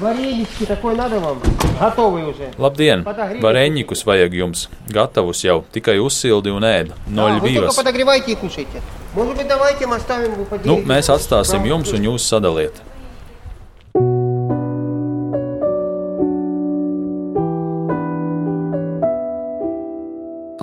Варенички 0.00 0.64
такой 0.64 0.94
надо 0.96 1.18
вам? 1.20 1.38
Готовый 1.80 2.24
уже. 2.30 2.50
Labdien! 2.56 3.02
Vareņģikus 3.42 4.04
vajag 4.06 4.32
jums. 4.34 4.68
Gatavus 4.88 5.42
jau, 5.44 5.64
tikai 5.74 5.98
uzsildi 5.98 6.50
un 6.54 6.62
ēd. 6.62 6.92
No 7.08 7.26
А, 7.26 7.34
вы 7.34 7.40
только 7.40 7.46
ļvīvas. 7.46 7.76
подогревайте 7.76 8.32
и 8.32 8.34
кушайте. 8.36 8.80
Может 9.14 9.36
быть, 9.36 9.48
давайте 9.48 9.86
мы 9.86 9.96
оставим 9.96 10.32
вы 10.34 10.38
Nu, 10.38 10.46
поделитесь. 10.46 10.86
mēs 10.86 11.08
atstāsim 11.10 11.64
jums 11.66 11.92
un 11.92 12.02
jūs 12.02 12.18
sadaliet. 12.22 12.74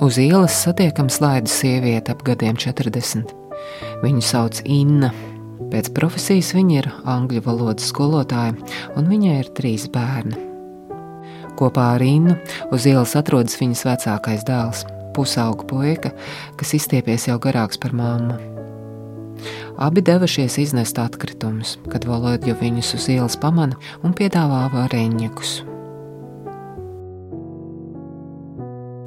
Uz 0.01 0.17
ielas 0.17 0.55
satiekam 0.63 1.09
slaidu 1.13 1.45
sievieti 1.45 2.09
ap 2.09 2.23
gadiem 2.25 2.55
40. 2.57 3.35
Viņu 4.01 4.23
sauc 4.25 4.63
Inna. 4.65 5.11
Pēc 5.69 5.91
profesijas 5.93 6.49
viņa 6.57 6.73
ir 6.79 6.87
angļu 7.05 7.43
valodas 7.45 7.91
skolotāja, 7.93 8.55
un 8.97 9.11
viņai 9.11 9.35
ir 9.43 9.51
trīs 9.53 9.85
bērni. 9.93 10.41
Kopā 11.53 11.91
ar 11.99 12.01
Innu 12.01 12.33
uz 12.73 12.89
ielas 12.89 13.13
atrodas 13.13 13.61
viņas 13.61 13.85
vecākais 13.91 14.41
dēls, 14.49 14.83
pusauga 15.13 15.69
puika, 15.69 16.15
kas 16.57 16.73
izstiepies 16.81 17.29
jau 17.29 17.37
garāks 17.37 17.77
par 17.77 17.93
mammu. 17.93 18.41
Abi 19.77 20.01
devušies 20.01 20.57
iznest 20.65 20.97
atkritumus, 20.97 21.77
kad 21.93 22.09
Volodju 22.09 22.57
viņus 22.57 22.95
uz 22.97 23.11
ielas 23.13 23.37
pamana 23.37 23.77
un 24.01 24.17
piedāvā 24.17 24.65
vareņģus. 24.73 25.59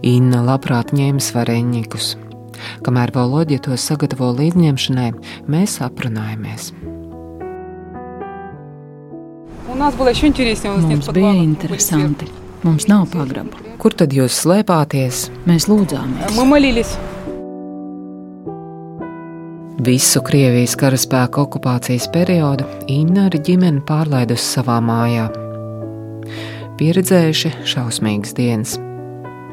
Inna 0.05 0.43
labprāt 0.45 0.93
ņēma 0.93 1.23
svareņķus. 1.25 2.11
Kamēr 2.85 3.13
Volodja 3.15 3.57
to 3.65 3.77
sagatavo 3.81 4.29
līdzņemšanai, 4.37 5.11
mēs 5.49 5.79
aprunājamies. 5.85 6.73
Mums 9.75 11.09
bija 11.17 11.33
interesanti. 11.41 12.29
Mums 12.65 12.87
nav 12.89 13.09
pagraba. 13.13 13.65
Kur 13.81 13.97
tad 13.97 14.13
jūs 14.17 14.37
slēpāties? 14.45 15.27
Mēs 15.49 15.69
lūdzāmies. 15.73 16.95
Visu 19.85 20.23
Krievijas 20.25 20.79
karaspēka 20.81 21.43
okupācijas 21.45 22.07
periodu 22.13 22.69
Inna 22.93 23.27
ar 23.29 23.37
ģimeni 23.37 23.83
pārlaidusi 23.89 24.61
savā 24.61 24.79
mājā. 24.85 25.29
Pieredzējuši 26.81 27.57
šausmīgas 27.69 28.37
dienas 28.39 28.79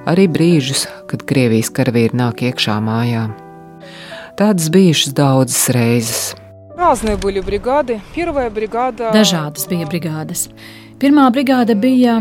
arī 0.09 0.27
brīžus, 0.31 0.85
kad 1.09 1.23
Krievijas 1.27 1.71
karavīri 1.73 2.17
nāk 2.17 2.43
iekšā 2.49 2.77
mājā. 2.83 3.27
Tādas 4.39 4.69
bijušas 4.73 5.13
daudzas 5.17 5.69
reizes. 5.75 6.21
Dažādas 9.13 9.67
bija 9.69 9.89
brigādes. 9.89 10.47
Pirmā 11.01 11.27
brigāde 11.33 11.73
bija. 11.77 12.19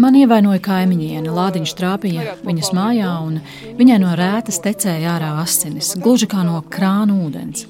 Man 0.00 0.14
ievainoja 0.14 0.60
kaimiņiene, 0.62 1.32
lādiņš 1.34 1.70
trāpīja 1.74 2.34
viņas 2.44 2.68
mājā, 2.76 3.12
un 3.26 3.40
viņai 3.78 3.96
no 4.02 4.12
rētas 4.16 4.60
tecēja 4.62 5.16
ārā 5.16 5.30
asinis, 5.40 5.94
gluži 5.98 6.28
kā 6.30 6.44
no 6.46 6.60
krāna 6.70 7.16
ūdens. 7.16 7.64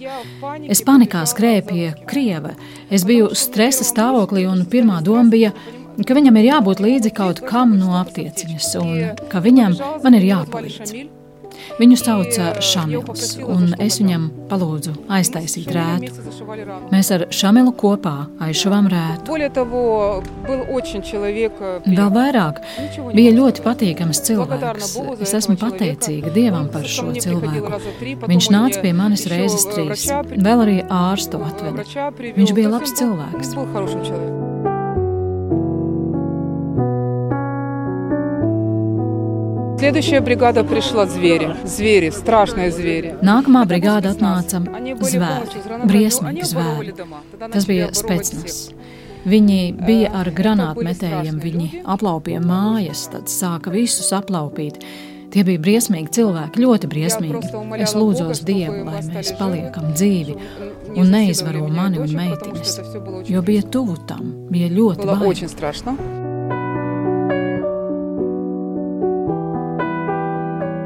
Es 0.69 0.83
panikā 0.85 1.23
skrēju 1.31 1.67
pie 1.71 1.87
krieva. 2.11 2.57
Es 2.91 3.07
biju 3.09 3.31
stresa 3.39 3.87
stāvoklī, 3.87 4.45
un 4.51 4.67
pirmā 4.69 5.01
doma 5.07 5.31
bija, 5.33 5.55
ka 5.55 5.80
ka 6.07 6.19
viņam 6.19 6.41
ir 6.41 6.51
jābūt 6.51 6.85
līdzi 6.85 7.15
kaut 7.17 7.45
kam 7.47 7.77
no 7.79 7.97
aptieciņas 8.01 8.75
un 8.83 8.93
ka 9.33 9.43
viņam 9.45 9.79
man 10.05 10.21
ir 10.21 10.29
jāpalīdz. 10.33 11.17
Viņu 11.81 11.97
sauca 11.99 12.51
eh, 12.51 12.61
Šamils, 12.65 13.37
un 13.41 13.75
es 13.81 13.99
viņam 14.01 14.27
palūdzu 14.51 14.95
aiztaisīt 15.13 15.71
rētu. 15.75 16.13
Mēs 16.93 17.11
ar 17.15 17.27
Šamilu 17.35 17.73
kopā 17.79 18.15
aizšuvām 18.47 18.89
rētu. 18.93 19.37
Vēl 22.01 22.11
vairāk, 22.17 22.61
bija 23.17 23.35
ļoti 23.37 23.65
patīkams 23.67 24.23
cilvēks. 24.29 24.97
Es 25.21 25.35
esmu 25.41 25.57
pateicīga 25.61 26.35
Dievam 26.35 26.69
par 26.73 26.89
šo 26.89 27.11
cilvēku. 27.17 27.81
Viņš 28.27 28.51
nāca 28.53 28.85
pie 28.85 28.95
manis 28.97 29.27
reizes 29.31 29.67
trīs, 29.71 30.09
vēl 30.37 30.67
arī 30.67 30.79
ārstu 30.85 31.43
atveda. 31.47 31.89
Viņš 32.37 32.55
bija 32.57 32.77
labs 32.77 32.97
cilvēks. 33.01 33.57
Следующая 39.80 40.22
бригада 40.22 40.64
пришла 40.64 41.06
звери. 41.06 41.56
Звери, 41.66 42.10
страшные 42.10 42.72
звери. 42.72 43.16
Nākamā 43.22 43.64
Это 43.64 43.68
был 43.68 43.76
brigāda 43.76 44.12
спецназ. 44.14 44.46
atnāca 44.54 44.76
Они 44.76 44.94
были 44.94 45.10
zvēri, 45.12 45.36
полностью 45.36 45.60
из 45.60 45.66
гранатометов. 45.66 45.86
Они 45.86 45.92
briesmīgi 45.94 46.42
обворовали 46.44 46.92
zvēri. 46.92 46.98
дома. 46.98 47.18
Тогда 47.32 47.46
Tas 47.48 47.56
начали 47.56 47.68
bija 47.68 47.86
обворовывать 47.86 48.26
spēcnas. 48.26 48.46
все. 48.46 48.74
Viņi 49.26 49.86
bija 49.86 50.12
ar 50.14 50.28
Eh, 50.28 50.32
granātmetējiem, 50.34 51.34
tas 51.36 51.44
bija 51.44 51.54
viņi 51.56 51.68
strašni 51.68 51.84
aplaupīja 51.86 52.42
mājas, 52.42 53.12
tad 53.12 53.24
sāka 53.26 53.72
visus 53.72 54.12
aplaupīt. 54.12 54.76
Tie 55.32 55.44
bija 55.44 55.60
briesmīgi 55.60 56.10
cilvēki, 56.10 56.56
ļoti 56.64 56.88
briesmīgi. 56.88 57.80
Es 57.82 57.94
lūdzos 57.94 58.44
Dievu, 58.46 58.86
lai 58.86 59.02
mēs 59.02 59.34
paliekam 59.38 59.94
dzīvi 59.94 60.38
un 60.96 61.06
neizvaro 61.12 61.68
mani 61.68 61.98
un 62.00 62.08
meitiņas, 62.08 63.28
jo 63.28 63.42
bija 63.42 63.62
tuvu 63.64 63.98
tam, 64.08 64.48
bija 64.50 64.70
ļoti 64.70 65.04
Было 65.06 65.20
bail. 65.20 66.19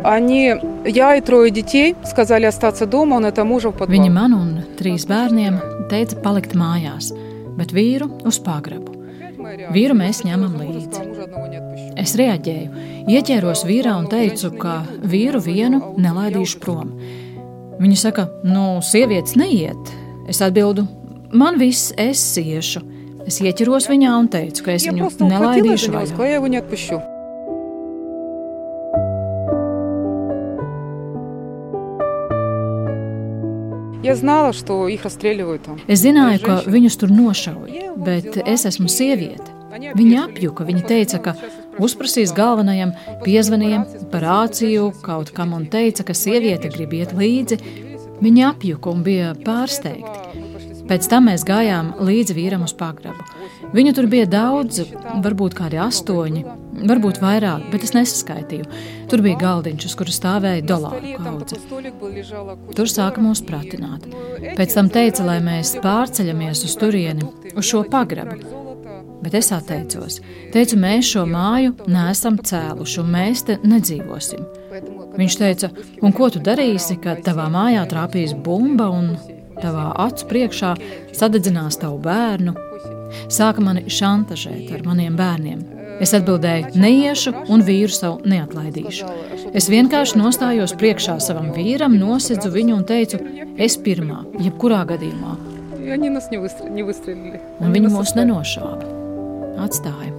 Они, 0.04 0.56
я 0.86 1.16
и 1.16 1.22
трое 1.22 1.52
детей 1.52 1.96
сказали 2.06 2.46
остаться 2.46 2.86
дома, 2.86 3.16
он 3.16 3.26
это 3.26 3.44
мужа 3.44 3.70
в 3.70 3.74
подвал. 3.74 3.98
Viņi 3.98 4.10
man 4.10 4.34
un 4.34 4.50
trīs 4.80 5.06
bērniem 5.10 5.60
teica 5.92 6.16
palikt 6.24 6.56
mājās, 6.56 7.12
bet 7.60 7.74
vīru 7.76 8.08
uz 8.26 8.40
pagrabu. 8.40 8.96
Vīru 9.74 9.98
mēs 9.98 10.24
ņemam 10.24 10.56
līdzi. 10.62 11.04
Es 12.00 12.16
reaģēju, 12.16 12.86
ieķēros 13.12 13.66
vīrā 13.68 13.98
un 14.00 14.08
teicu, 14.08 14.54
ka 14.62 14.80
vīru 15.04 15.42
vienu 15.44 15.94
nelaidīšu 16.00 16.64
prom. 16.64 16.96
Viņa 17.80 18.00
saka, 18.00 18.30
nu, 18.48 18.80
sievietes 18.86 19.36
neiet. 19.40 19.94
Es 20.32 20.40
atbildu, 20.46 20.88
man 21.34 21.60
viss, 21.60 21.94
es 21.98 22.24
iešu. 22.40 22.86
Es 23.28 23.44
ieķeros 23.44 23.92
viņā 23.92 24.16
un 24.16 24.32
teicu, 24.32 24.64
ka 24.64 24.78
es 24.78 24.88
Я 24.88 24.96
viņu 24.96 25.06
просто 25.06 25.26
ухватилась 25.26 25.82
за 25.82 25.92
nelaidīšu 25.92 25.92
него, 25.92 27.00
vaļā. 27.04 27.13
Es 35.89 36.03
zināju, 36.05 36.41
ka 36.45 36.57
viņus 36.69 36.99
tur 37.01 37.13
nošauja, 37.15 37.95
bet 38.05 38.37
es 38.45 38.67
esmu 38.69 38.91
sieviete. 38.93 39.51
Viņa 39.75 40.27
apjuka, 40.29 40.67
viņa 40.69 40.83
teica, 40.87 41.19
ka 41.25 41.35
uzprasīs 41.83 42.35
galvenajam, 42.37 42.93
piezvanīja 43.25 43.83
par 44.13 44.23
rāciju 44.29 44.91
kaut 45.03 45.33
kam 45.35 45.57
un 45.57 45.67
teica, 45.73 46.07
ka 46.07 46.15
sieviete 46.15 46.71
grib 46.75 46.95
iet 46.95 47.17
līdzi. 47.17 47.59
Viņa 48.23 48.53
apjuka 48.53 48.93
un 48.93 49.03
bija 49.07 49.33
pārsteigta. 49.47 50.44
Pēc 50.85 51.07
tam 51.09 51.31
mēs 51.31 51.47
gājām 51.49 51.95
līdzi 52.05 52.35
vīram 52.37 52.65
uz 52.67 52.75
pagrabu. 52.77 53.25
Viņu 53.75 53.95
tur 53.97 54.09
bija 54.13 54.27
daudz, 54.29 54.83
varbūt 55.25 55.57
kādi 55.57 55.79
astoņi, 55.81 56.43
varbūt 56.85 57.21
vairāk, 57.23 57.69
bet 57.73 57.87
es 57.87 57.95
nesaskaitīju. 57.97 58.67
Tur 59.09 59.23
bija 59.25 59.41
galdiņš, 59.41 59.87
uz 59.89 59.95
kura 59.99 60.15
stāvēja 60.15 60.67
dolāru 60.69 61.15
kaudze. 61.25 61.61
Tur 62.77 62.91
sāka 62.93 63.25
mūs 63.25 63.41
pratināt. 63.49 64.05
Pēc 64.59 64.77
tam 64.77 64.93
teica, 64.93 65.25
lai 65.25 65.39
mēs 65.45 65.77
pārceļamies 65.85 66.67
uz 66.69 66.77
turieni, 66.81 67.31
uz 67.55 67.71
šo 67.71 67.85
pagrabu. 67.89 68.43
Bet 69.25 69.39
es 69.39 69.49
atteicos. 69.57 70.19
Teicu, 70.53 70.77
mēs 70.81 71.15
šo 71.15 71.25
māju 71.25 71.73
neesam 71.89 72.37
cēluši, 72.45 72.99
un 73.01 73.13
mēs 73.15 73.47
te 73.49 73.57
nedzīvosim. 73.65 74.45
Viņš 75.15 75.37
teica, 75.41 75.71
un 76.05 76.13
ko 76.13 76.29
tu 76.35 76.43
darīsi, 76.45 76.99
kad 77.01 77.23
tavā 77.25 77.47
mājā 77.53 77.87
trāpīs 77.89 78.35
bumba 78.37 78.91
un 78.93 79.15
tavā 79.61 79.91
acu 80.07 80.29
priekšā 80.31 80.75
sadedzinās 81.17 81.79
tavu 81.83 82.01
bērnu, 82.05 82.55
sāka 83.33 83.65
mani 83.65 83.87
šantažēt 83.91 84.73
ar 84.75 84.85
maniem 84.89 85.17
bērniem. 85.19 85.65
Es 86.03 86.11
atbildēju, 86.17 86.73
neiešu 86.81 87.33
un 87.55 87.63
vīru 87.63 87.93
savu 87.95 88.19
neatlaidīšu. 88.27 89.11
Es 89.55 89.69
vienkārši 89.71 90.19
nostājos 90.19 90.75
priekšā 90.79 91.21
savam 91.23 91.53
vīram, 91.55 91.95
nosedzu 92.01 92.51
viņu 92.51 92.81
un 92.81 92.83
teicu, 92.89 93.21
es 93.55 93.79
pirmā, 93.79 94.25
jebkurā 94.43 94.83
gadījumā. 94.91 95.37
Un 97.61 97.77
viņi 97.77 97.95
mūs 97.95 98.15
nenošāva. 98.19 98.93
Atstāja. 99.65 100.11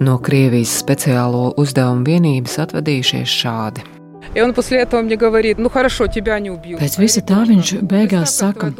No 0.00 0.14
Krievijas 0.24 0.78
speciālo 0.80 1.50
uzdevumu 1.60 2.06
vienības 2.06 2.54
atvadījušies 2.64 3.38
šādi. 3.42 3.97
И 4.37 4.41
он 4.41 4.53
после 4.53 4.79
этого 4.79 5.01
мне 5.01 5.15
говорит, 5.15 5.57
ну 5.57 5.69
хорошо, 5.69 6.07
тебя 6.07 6.39
не 6.39 6.49
убьют. 6.49 6.81
Pēc 6.81 6.97
visa 6.97 7.21
tā 7.21 7.43
viņš 7.45 7.83
beigās 7.85 8.33
saka, 8.33 8.71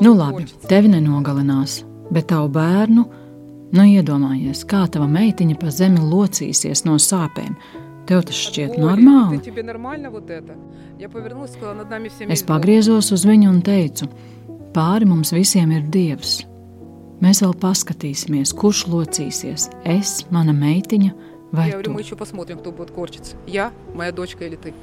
nu 0.00 0.14
labi, 0.14 0.46
tevi 0.70 0.92
nenogalinās, 0.92 1.82
bet 2.14 2.28
tavu 2.30 2.50
bērnu, 2.54 3.04
nu 3.74 3.86
iedomājies, 3.90 4.62
kā 4.68 4.84
tava 4.86 5.08
meitiņa 5.10 5.58
pa 5.58 5.72
zemi 5.74 5.98
locīsies 5.98 6.84
no 6.86 6.94
sāpēm. 7.02 7.56
Tev 8.08 8.22
tas 8.24 8.38
šķiet 8.38 8.78
normāli. 8.80 9.40
Es 12.28 12.44
pagriezos 12.46 13.10
uz 13.12 13.24
viņu 13.28 13.50
un 13.50 13.58
teicu, 13.66 14.08
pāri 14.76 15.08
mums 15.10 15.34
visiem 15.34 15.74
ir 15.76 15.90
dievs. 15.92 16.38
Mēs 17.18 17.42
vēl 17.42 17.52
paskatīsimies, 17.58 18.54
kurš 18.54 18.86
locīsies, 18.92 19.66
es, 19.90 20.22
mana 20.30 20.54
meitiņa 20.54 21.10
vai 21.52 21.66
Я 21.66 21.72
говорю, 21.72 21.90
tu. 21.90 21.94
мы 21.94 22.00
еще 22.00 22.16
посмотрим, 22.16 22.58
кто 22.58 22.72
будет 22.72 22.90
корчиться. 22.90 23.36
Я, 23.46 23.72
моя 23.94 24.12
дочка 24.12 24.44
или 24.44 24.56
ты. 24.56 24.74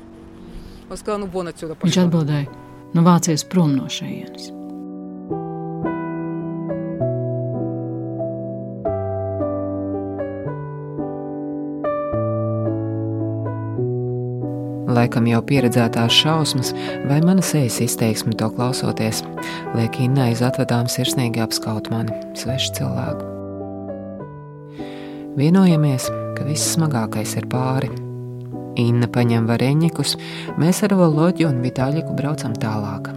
Он 0.89 0.97
сказал, 0.97 1.19
ну 1.19 1.25
вон 1.27 1.47
отсюда 1.47 1.73
Viņš 1.73 1.81
пошла. 1.81 2.03
atbildēja, 2.03 2.47
nu 2.93 3.01
vācies 3.03 3.43
prom 3.43 3.75
no 3.75 3.87
šejienes. 3.89 4.51
Laikam 14.95 15.25
jau 15.27 15.41
pieredzētās 15.43 16.13
šausmas, 16.13 16.69
vai 17.09 17.17
mana 17.25 17.41
sejas 17.43 17.79
izteiksme 17.83 18.35
to 18.37 18.47
klausoties, 18.53 19.23
liek 19.75 19.97
Innai 20.03 20.29
uz 20.35 20.43
atvedām 20.45 20.87
sirsnīgi 20.91 21.41
apskaut 21.43 21.89
mani, 21.91 22.13
svešu 22.37 22.75
cilvēku. 22.77 23.31
Vienojamies, 25.35 26.05
ka 26.29 26.47
viss 26.47 26.75
smagākais 26.75 27.35
ir 27.39 27.49
pāri. 27.51 27.91
Inna 28.79 29.07
paņem 29.07 29.45
vareņikus, 29.47 30.17
mēs 30.59 30.83
ar 30.83 30.97
Voloģiju 30.99 31.51
un 31.51 31.61
Vitāļiku 31.63 32.17
braucam 32.17 32.57
tālāk. 32.59 33.13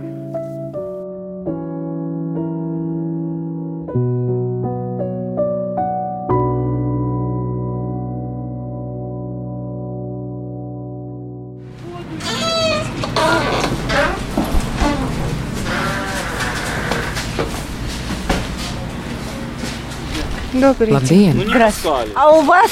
Добрый 20.59 20.93
Labdien! 20.93 21.41
Здравствуйте. 21.47 22.13
А 22.15 22.31
у 22.31 22.43
вас 22.43 22.71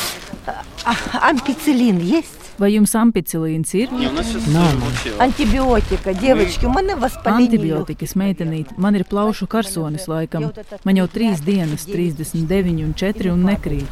а, 0.84 1.30
ампицилин 1.30 1.98
есть? 1.98 2.46
Vai 2.56 2.70
jums 2.72 2.94
ampicilīns 2.96 3.74
ir? 3.76 3.90
Nav 3.92 4.78
man. 4.80 4.92
Антибиотика, 5.18 6.14
девочки, 6.14 6.64
у 6.64 6.72
меня 6.72 6.96
воспаление. 6.96 7.50
Antibiotikas 7.50 8.16
meitenīt, 8.16 8.72
man 8.78 8.96
ir 8.96 9.04
plaušu 9.04 9.46
karsonis 9.46 10.08
laikam. 10.08 10.52
Man 10.84 10.96
jau 10.96 11.06
trīs 11.06 11.44
dienas, 11.44 11.84
39 11.84 12.80
un 12.84 12.94
4 12.94 13.32
un 13.32 13.44
nekrīt. 13.44 13.88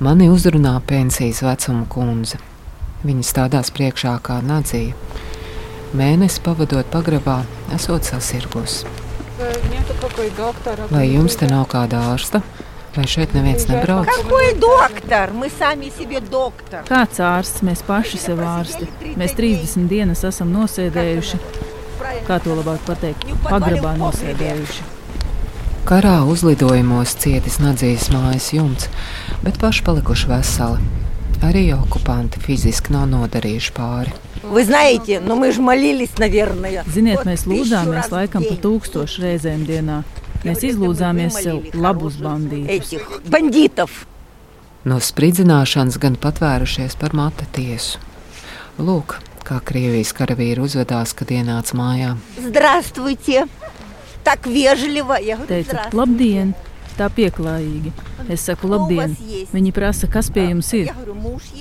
Mani 0.00 0.28
uzrunā 0.28 0.74
pensijas 0.84 1.40
vecuma 1.40 1.86
kundze. 1.88 2.36
Viņa 3.06 3.24
stādās 3.24 3.72
priekšā 3.72 4.18
kā 4.20 4.42
nadzīja. 4.44 4.92
Mēnesi 5.96 6.42
pavadot 6.44 6.84
pagrabā, 6.92 7.38
esot 7.72 8.04
sasirgus. 8.04 8.82
Vai 10.90 11.06
jums 11.08 11.40
te 11.40 11.48
nav 11.48 11.64
kāda 11.72 12.02
ārsta? 12.12 12.42
Vai 12.96 13.04
šeit 13.04 13.34
neviens 13.36 13.66
nebrauc? 13.68 14.06
Какой 14.08 14.54
доктор? 14.54 15.32
Мы 15.32 15.50
сами 15.50 15.92
себе 15.92 16.20
доктор. 16.20 16.80
Kāds 16.88 17.20
ārsts, 17.20 17.60
mēs 17.60 17.84
paši 17.84 18.16
sev 18.16 18.40
ārsti. 18.40 18.88
Mēs 19.20 19.36
30 19.36 19.84
dienas 19.88 20.24
esam 20.24 20.48
nosēdējuši, 20.56 21.36
kā 22.26 22.38
to 22.40 22.56
labāk 22.56 22.80
pateikt, 22.88 23.28
pagrabā 23.44 23.96
nosēdējuši. 24.00 24.82
Karā 25.86 26.24
uzlidojumos 26.26 27.12
cietis 27.20 27.60
nadzīs 27.62 28.08
mājas 28.10 28.48
jumts, 28.56 28.88
bet 29.44 29.60
paši 29.60 29.84
palikuši 29.86 30.26
veseli. 30.32 30.80
Arī 31.44 31.66
okupanti 31.76 32.40
fiziski 32.40 32.94
nav 32.96 33.04
nodarījuši 33.12 33.72
pāri. 33.76 34.12
Вы 34.42 34.64
знаете, 34.64 35.20
но 35.20 35.36
мы 35.36 35.52
же 35.52 35.60
молились, 35.60 36.16
наверное. 36.18 36.82
Ziniet, 36.86 37.16
Вот 37.18 37.26
mēs 37.26 37.44
тысячу 37.44 37.50
lūdzāmies 37.50 37.94
раз 37.94 38.08
в 38.08 38.12
laikam 38.12 38.42
pa 38.42 38.54
день. 38.56 38.60
tūkstošu 38.62 39.22
reizēm 39.22 39.66
dienā. 39.66 40.02
Mēs 40.46 40.62
izlūdzāmies 40.62 41.38
sev 41.42 41.64
labus 41.74 42.18
bandītus. 42.22 42.70
Этих 42.76 43.20
бандитов. 43.30 44.04
No 44.86 45.00
spridzināšanas 45.02 45.98
gan 45.98 46.14
patvērušies 46.22 46.94
par 47.00 47.16
mata 47.18 47.46
tiesu. 47.56 47.98
Lūk, 48.78 49.16
kā 49.46 49.58
Krievijas 49.64 50.12
karavīri 50.14 50.62
uzvedās, 50.62 51.14
kad 51.16 51.32
ienāca 51.34 51.74
mājā. 51.78 52.12
Здравствуйте. 52.38 53.46
Так 54.22 54.46
вежливо. 54.46 55.14
Я 55.18 55.36
говорю, 55.36 55.54
Teica, 55.54 55.64
здравствуйте. 55.64 55.96
labdien! 55.96 56.54
tā 56.97 57.07
pieklājīgi. 57.13 57.91
Es 58.31 58.45
saku, 58.47 58.69
labdien! 58.71 59.15
Viņi 59.51 59.71
prasa, 59.75 60.09
kas 60.11 60.29
pie 60.33 60.47
jums 60.49 60.71
ir. 60.77 60.91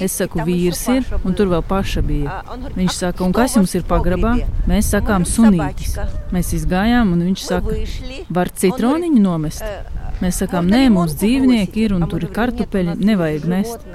Es 0.02 0.16
saku, 0.20 0.42
vīrs 0.46 0.82
ir, 0.92 1.06
un 1.24 1.36
tur 1.38 1.50
vēl 1.52 1.64
paša 1.66 2.02
bija. 2.06 2.40
Viņš 2.76 2.98
saka, 3.02 3.24
un 3.26 3.34
kas 3.36 3.56
jums 3.58 3.74
ir 3.78 3.86
pagrabā? 3.88 4.36
Mēs 4.70 4.90
sakām, 4.94 5.26
sunītis. 5.28 5.96
Mēs 6.34 6.52
izgājām, 6.58 7.14
un 7.16 7.24
viņš 7.30 7.46
saka, 7.46 7.78
var 8.30 8.52
citroniņu 8.62 9.24
nomest? 9.24 9.64
Mēs 10.20 10.42
sakām, 10.42 10.68
nē, 10.68 10.82
mums 10.92 11.14
dzīvnieki 11.16 11.86
ir, 11.86 11.94
un 11.96 12.04
tur 12.10 12.26
ir 12.26 12.32
kartupeļi, 12.36 12.98
nevajag 13.00 13.46
mest. 13.48 13.86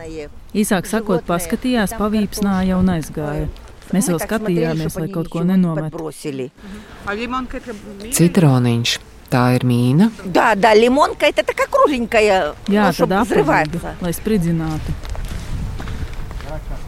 Īsāk 0.57 0.89
sakot, 0.89 1.21
paskatījās, 1.27 1.93
pavīpsnāja 1.99 2.79
un 2.81 2.89
aizgāja. 2.95 3.49
Mēs 3.93 4.09
vēl 4.09 4.21
skatījāmies, 4.23 4.95
lai 4.97 5.09
kaut 5.13 5.29
ko 5.29 5.43
nenomet. 5.45 5.93
Citroniņš. 8.17 8.97
tā 9.30 9.54
ir 9.56 9.62
mīna. 9.64 10.10
Да, 10.24 10.54
да, 10.54 10.74
лимонка 10.74 11.26
это 11.26 11.42
такая 11.44 11.66
кругленькая, 11.68 12.54
Jā, 12.68 12.86
ну, 12.86 12.92
чтоб 12.92 13.08
tad 13.08 13.22
apgāzta, 13.22 13.34
взрывается. 13.34 13.94
lai 14.00 14.12
spridzinātu. 14.12 14.90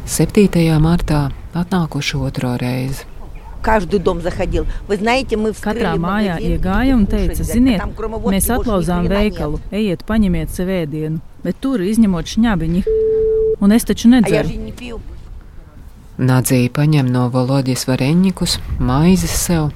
7. 0.07 0.79
martā 0.81 1.31
atnākuši 1.55 2.17
otro 2.19 2.57
reizi. 2.59 3.05
Каждый 3.63 4.01
дом 4.01 4.21
заходил. 4.21 4.67
Вы 4.89 4.97
знаете, 4.97 5.37
мы 5.37 5.53
вскрыли 5.53 5.85
Katrā 5.87 5.95
mājā 5.95 6.35
магазин, 6.35 6.51
iegāja 6.51 6.95
un 6.97 7.07
кушать 7.07 7.29
teica, 7.31 7.33
взять, 7.43 7.51
а 7.51 7.53
ziniet, 7.55 7.79
там 7.79 7.93
кроме 7.95 8.17
водки 8.17 8.35
mēs 8.35 8.47
больше 8.49 8.51
ни 8.51 8.59
atlauzām 8.59 9.07
хрена 9.07 9.23
нет. 9.23 9.33
veikalu, 9.33 9.61
ejiet, 9.71 10.03
paņemiet 10.05 10.51
sev 10.51 10.67
ēdienu, 10.69 11.21
bet 11.45 11.57
tur 11.63 11.79
izņemot 11.81 12.27
šņabiņu. 12.27 12.83
Un 13.61 13.71
es 13.73 13.85
taču 13.85 14.09
А 14.11 14.17
я 14.17 14.21
nedzeru. 14.21 14.49
же 14.49 14.57
не 14.57 14.73
пью. 14.73 15.01
Nadzīja 16.18 16.72
paņem 16.74 17.12
no 17.14 17.28
Volodijas 17.30 17.84
vareņģikus, 17.86 18.56
maizes 18.82 19.36
sev 19.38 19.68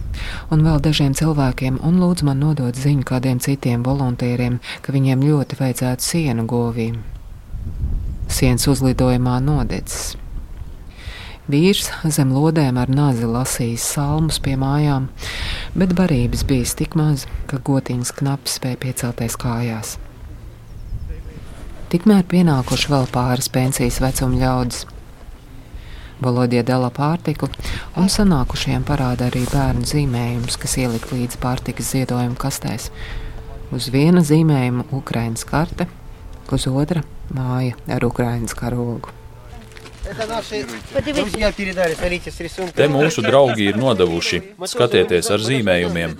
un 0.49 0.63
vēl 0.65 0.79
dažiem 0.81 1.13
cilvēkiem, 1.13 1.75
un 1.85 1.99
lūdz 2.01 2.23
man 2.25 2.39
nodot 2.41 2.73
ziņu 2.73 3.05
kādiem 3.05 3.37
citiem 3.37 3.83
volontieriem, 3.85 4.55
ka 4.81 4.95
viņiem 4.95 5.21
ļoti 5.21 5.59
vajadzētu 5.59 6.01
sienu 6.01 6.47
govīm. 6.49 6.95
Sienas 8.25 8.65
uzlidojumā 8.71 9.35
nodedzis. 9.45 10.15
Vīrs 11.51 11.91
zem 12.09 12.31
lodēm 12.33 12.79
ar 12.81 12.89
nāzi 12.89 13.29
lasījis 13.29 13.85
salmus 13.93 14.39
pie 14.41 14.55
mājām, 14.57 15.11
bet 15.77 15.93
barības 15.93 16.41
bija 16.49 16.71
tik 16.79 16.97
maz, 16.97 17.27
ka 17.45 17.59
gotiņas 17.61 18.15
knapi 18.17 18.49
spēja 18.49 18.79
piecelties 18.81 19.37
kājās. 19.37 19.93
Tikmēr 21.93 22.25
pienākuši 22.33 22.89
vēl 22.95 23.05
pāris 23.13 23.51
pensijas 23.51 24.01
vecuma 24.01 24.41
ļaudis. 24.41 24.87
Volodija 26.21 26.61
dala 26.61 26.91
pārtiku, 26.93 27.49
un 27.97 28.09
sanākušajiem 28.13 28.83
parāda 28.85 29.31
arī 29.31 29.41
bērnu 29.49 29.87
zīmējumus, 29.89 30.59
kas 30.61 30.77
ielikt 30.77 31.13
līdz 31.15 31.39
pārtikas 31.41 31.93
ziedojuma 31.95 32.37
kastēs. 32.41 32.91
Uz 33.73 33.87
viena 33.93 34.21
zīmējuma 34.25 34.85
Ukraiņas 34.93 35.47
karte, 35.49 35.87
uz 36.51 36.67
otra 36.69 37.01
māja 37.33 37.73
ar 37.89 38.05
Ukraiņas 38.05 38.53
karogu. 38.59 39.15
Te 42.75 42.87
mūsu 42.89 43.21
draugi 43.21 43.67
ir 43.69 43.77
nodevuši. 43.77 44.41
Skatieties 44.73 45.29
ar 45.31 45.45
zīmējumiem. 45.45 46.15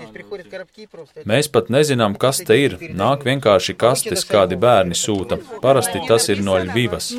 Mēs 1.29 1.49
pat 1.51 1.71
nezinām, 1.73 2.17
kas 2.21 2.43
te 2.45 2.57
ir. 2.61 2.77
Nāk 2.97 3.25
vienkārši 3.27 3.77
kastes, 3.83 4.25
kādi 4.29 4.59
bērni 4.61 4.97
sūta. 4.97 5.41
Parasti 5.65 6.03
tas 6.07 6.29
ir 6.29 6.45
no 6.45 6.59
Ļvivas. 6.61 7.13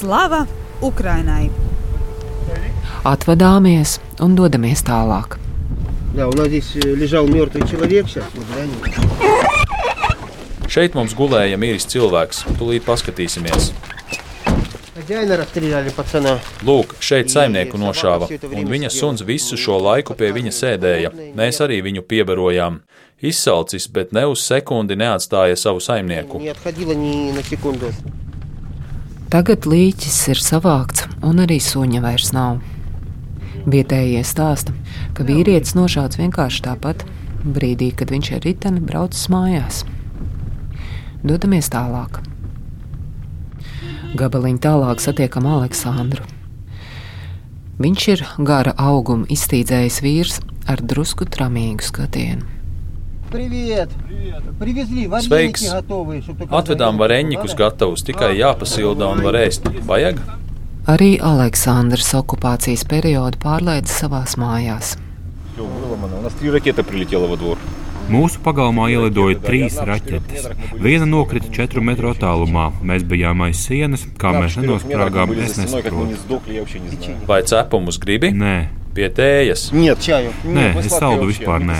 Slava 0.00 0.46
Ukrainai! 0.80 1.69
Atvadāmies 3.03 3.99
un 4.19 4.35
dodamies 4.35 4.83
tālāk. 4.85 5.39
Да, 6.15 6.27
у 6.29 6.33
нас 6.33 6.47
здесь 6.47 6.75
э, 6.75 6.95
лежал 6.95 7.27
мертвый 7.27 7.67
человек 7.67 8.07
сейчас. 8.07 8.23
Вот, 8.33 8.45
да, 8.55 8.63
Šeit 10.71 10.95
mums 10.97 11.13
gulēja 11.15 11.55
miris 11.61 11.85
cilvēks. 11.87 12.41
Tūlīt 12.59 12.83
paskatīsimies. 12.87 13.69
Хозяина 14.95 15.37
расстреляли 15.37 15.91
пацана. 15.95 16.39
Lūk, 16.65 16.95
šeit 17.03 17.29
saimnieku 17.29 17.77
nošāva, 17.77 18.27
un 18.49 18.67
viņa 18.71 18.89
suns 18.89 19.21
visu 19.27 19.59
šo 19.59 19.77
laiku 19.83 20.15
pie 20.17 20.31
viņa 20.35 20.53
sēdēja. 20.55 21.11
Mēs 21.37 21.61
arī 21.61 21.81
viņu 21.85 22.03
piebarojām. 22.09 22.79
Izsalcis, 23.21 23.87
bet 23.87 24.11
ne 24.15 24.25
uz 24.31 24.43
sekundi 24.43 24.97
neatstāja 24.99 25.55
savu 25.55 25.79
saimnieku. 25.79 26.39
Не 26.39 26.51
отходила 26.51 26.93
ни 26.93 27.31
на 27.31 27.43
секунду. 27.43 27.91
Tagad 29.29 29.67
līķis 29.67 30.19
ir 30.31 30.41
savākts, 30.41 31.07
un 31.23 31.43
arī 31.43 31.59
suņa 31.61 32.01
vairs 32.01 32.33
nav. 32.35 32.59
Vietējie 33.68 34.22
stāsta, 34.24 34.72
ka 35.12 35.24
vīrietis 35.28 35.74
nošauts 35.76 36.20
vienkārši 36.20 36.62
tāpat 36.64 37.04
brīdī, 37.44 37.90
kad 37.96 38.12
viņš 38.12 38.32
ar 38.36 38.44
riteni 38.46 38.80
braucis 38.80 39.28
mājās. 39.32 39.82
Dodamies 41.20 41.68
tālāk. 41.72 42.22
Gabaliņu 44.16 44.62
tālāk 44.64 45.02
satiekam 45.04 45.46
Aleksandru. 45.46 46.24
Viņš 47.80 48.06
ir 48.12 48.24
gara 48.44 48.72
auguma 48.76 49.28
iztīdzējis 49.32 50.00
vīrs 50.04 50.40
ar 50.68 50.80
drusku 50.84 51.28
tramīgu 51.28 51.84
skatienu. 51.84 52.48
Priviet. 53.30 53.92
Sveiks! 55.22 55.68
Atvedām 56.50 56.98
varēņikus 57.00 57.54
gatavus, 57.56 58.02
tikai 58.08 58.32
jāpasilda 58.40 59.12
un 59.14 59.22
var 59.24 59.38
ēst. 59.44 59.68
Vajag? 59.86 60.18
Arī 60.88 61.18
Aleksandrs 61.20 62.08
okupācijas 62.16 62.86
periodu 62.88 63.36
pārlaida 63.42 63.90
savās 63.90 64.38
mājās. 64.40 64.94
Mūsu 68.10 68.40
pagalmā 68.42 68.88
ielidoja 68.90 69.36
trīs 69.44 69.76
raķetes. 69.76 70.48
Viena 70.80 71.06
nokrita 71.06 71.50
četru 71.52 71.84
metru 71.84 72.10
attālumā. 72.14 72.70
Mēs 72.82 73.04
bijām 73.06 73.44
aiz 73.44 73.60
sienas, 73.68 74.06
kā 74.18 74.32
mēs 74.34 74.56
nenosprāgām. 74.58 75.36
Es 75.36 75.60
nesaprotu. 75.60 76.40
Vai 77.28 77.42
cepumus 77.44 78.00
gribi? 78.00 78.32
Nē. 78.32 78.56
Pie 78.96 79.06
tējas. 79.14 79.68
Nē, 79.76 80.66
es 80.80 80.90
saldu 80.96 81.28
vispār 81.28 81.62
nē. 81.62 81.76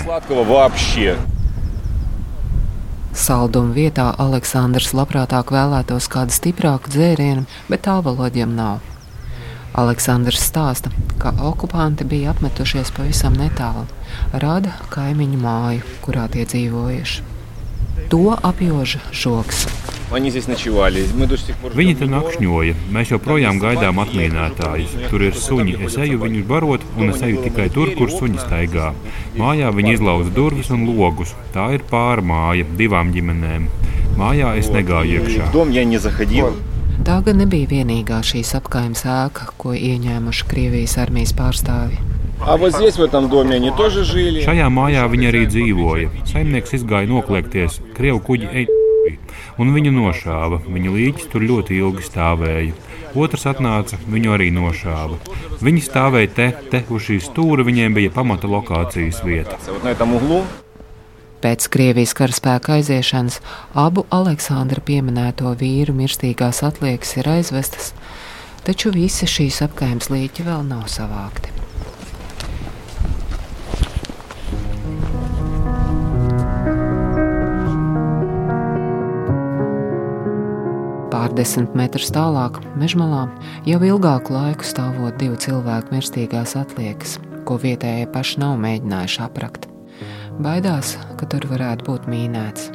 Salduma 3.11 3.75
vietā 3.75 4.05
Aleksandrs 4.23 4.93
labprātāk 4.95 5.51
vēlētos 5.51 6.07
kādu 6.07 6.31
stiprāku 6.31 6.93
dzērienu, 6.93 7.43
bet 7.67 7.83
tā 7.89 7.97
valodiem 8.05 8.55
nav. 8.55 8.90
Aleksandrs 9.71 10.41
stāsta, 10.43 10.91
ka 11.21 11.31
okupanti 11.47 12.03
bija 12.03 12.33
apmetušies 12.33 12.91
pavisam 12.91 13.37
netālu, 13.39 13.87
rada 14.33 14.73
kaimiņu 14.91 15.37
māju, 15.39 15.85
kurā 16.03 16.27
tie 16.31 16.43
dzīvojuši. 16.43 17.29
To 18.11 18.35
apjož 18.35 18.97
žoks. 19.15 19.63
Viņi 20.11 21.93
tur 22.01 22.09
nakšņoja. 22.11 22.73
Mēs 22.91 23.13
joprojām 23.13 23.61
gaidām 23.63 24.01
atmīnētājus. 24.03 24.95
Tur 25.11 25.23
ir 25.23 25.37
suņi. 25.39 25.77
Es 25.87 25.95
eju 25.95 26.19
viņus 26.19 26.47
barot, 26.49 26.83
un 26.97 27.13
es 27.13 27.23
eju 27.23 27.45
tikai 27.45 27.69
tur, 27.71 27.93
kur 27.95 28.11
suņi 28.11 28.41
staigā. 28.43 28.89
Mājā 29.39 29.71
viņi 29.77 29.95
izlauza 29.95 30.33
durvis 30.35 30.73
un 30.75 30.83
logus. 30.89 31.31
Tā 31.55 31.69
ir 31.77 31.87
pārmāja 31.87 32.67
divām 32.75 33.15
ģimenēm. 33.15 33.69
Mājā 34.19 34.57
es 34.59 34.67
negāju 34.75 35.21
iekšā. 35.21 35.47
Tā 37.01 37.15
gan 37.25 37.39
nebija 37.41 37.65
vienīgā 37.65 38.19
šīs 38.21 38.51
apgājuma 38.59 38.97
sēka, 38.99 39.47
ko 39.57 39.71
ieņēmuši 39.73 40.45
Krievijas 40.51 40.99
armijas 41.01 41.31
pārstāvi. 41.33 41.97
Šajā 44.45 44.67
mājā 44.73 45.07
viņi 45.09 45.29
arī 45.31 45.41
dzīvoja. 45.49 46.11
Saimnieks 46.29 46.77
izgāja 46.77 47.09
noklēkties, 47.09 47.79
krievu 47.97 48.21
kuģi 48.29 48.51
eņģi, 48.63 49.15
un 49.61 49.73
viņu 49.73 49.95
nošāva. 49.97 50.61
Viņa 50.69 50.95
līķis 50.97 51.29
tur 51.33 51.45
ļoti 51.49 51.81
ilgi 51.81 52.05
stāvēja. 52.05 52.77
Otrs 53.17 53.49
atnāca, 53.49 53.97
viņu 54.05 54.37
arī 54.37 54.51
nošāva. 54.53 55.17
Viņi 55.61 55.85
stāvēja 55.89 56.33
te, 56.37 56.51
te 56.69 56.85
uz 56.93 57.09
šīs 57.09 57.31
stūra, 57.31 57.65
viņiem 57.65 57.97
bija 57.97 58.13
pamata 58.13 58.49
lokācijas 58.49 59.25
vieta. 59.25 59.57
Pēc 61.41 61.65
Krievijas 61.73 62.11
karaspēka 62.13 62.75
aiziešanas 62.77 63.39
abu 63.73 64.03
Aleksandra 64.13 64.81
pieminēto 64.85 65.49
vīru 65.57 65.95
mirstīgās 65.97 66.61
atliekas 66.67 67.15
ir 67.17 67.29
aizvestas, 67.31 67.95
taču 68.61 68.91
visi 68.93 69.25
šīs 69.25 69.63
apgājuma 69.65 70.13
līķi 70.13 70.45
vēl 70.45 70.61
nav 70.69 70.85
savākti. 70.93 71.49
Pārdesmit 81.11 81.73
metrus 81.77 82.13
tālāk, 82.13 82.61
mežmalā, 82.77 83.25
jau 83.65 83.81
ilgāku 83.89 84.37
laiku 84.37 84.67
stāvot 84.67 85.17
divu 85.17 85.41
cilvēku 85.41 85.97
mirstīgās 85.97 86.53
atliekas, 86.61 87.17
ko 87.49 87.57
vietējie 87.65 88.09
paši 88.13 88.45
nav 88.45 88.57
mēģinājuši 88.61 89.25
aprakt. 89.25 89.70
Baidās, 90.39 90.93
ka 91.19 91.27
tur 91.27 91.43
varētu 91.49 91.83
būt 91.89 92.05
mīnēts. 92.07 92.69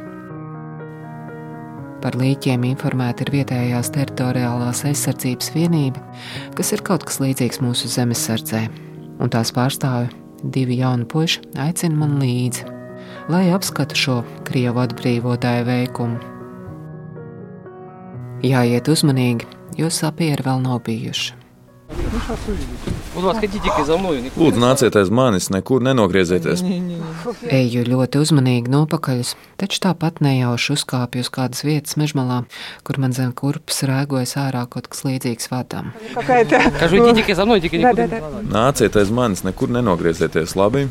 Par 2.03 2.13
līķiem 2.13 2.67
informēta 2.69 3.25
ir 3.25 3.31
vietējās 3.33 3.89
teritoriālās 3.95 4.83
aizsardzības 4.85 5.49
vienība, 5.55 6.03
kas 6.55 6.69
ir 6.75 6.83
kaut 6.85 7.07
kas 7.07 7.17
līdzīgs 7.23 7.63
mūsu 7.65 7.89
zemesardzē, 7.89 8.61
un 9.17 9.33
tās 9.33 9.49
pārstāvi 9.55 10.13
divi 10.43 10.77
jauni 10.83 11.07
puiši 11.09 11.41
aicina 11.65 11.97
man 11.97 12.19
līdzi, 12.21 12.67
lai 13.33 13.47
apskatu 13.55 13.97
šo 13.97 14.19
krievu 14.45 14.83
atbrīvotāju 14.85 15.65
veikumu. 15.71 16.21
Jāiet 18.45 18.93
uzmanīgi, 18.93 19.49
jo 19.81 19.89
sapieri 19.89 20.45
vēl 20.45 20.61
nav 20.61 20.83
bijuši. 20.85 21.46
Lūdzu, 23.12 24.58
nāciet 24.62 24.96
aiz 24.96 25.10
manis, 25.12 25.50
nekur 25.52 25.84
nenogriezieties. 25.84 26.62
Eju 27.52 27.84
ļoti 27.88 28.22
uzmanīgi 28.22 28.72
nopakaļ, 28.72 29.22
taču 29.60 29.82
tāpat 29.84 30.22
nejauši 30.24 30.72
uzkāpju 30.76 31.26
uz 31.26 31.30
kādas 31.34 31.64
vietas 31.66 31.98
mežmalā, 32.00 32.42
kur 32.86 33.00
man 33.02 33.12
zem 33.16 33.34
kurpes 33.36 33.84
rēgojas 33.88 34.36
ārā 34.40 34.64
kaut 34.72 34.88
kas 34.92 35.04
līdzīgs 35.08 35.52
vadam. 35.52 35.92
Nāciet 38.56 39.00
aiz 39.00 39.14
manis, 39.14 39.44
nekur 39.46 39.72
nenogriezieties, 39.76 40.56
labi? 40.56 40.88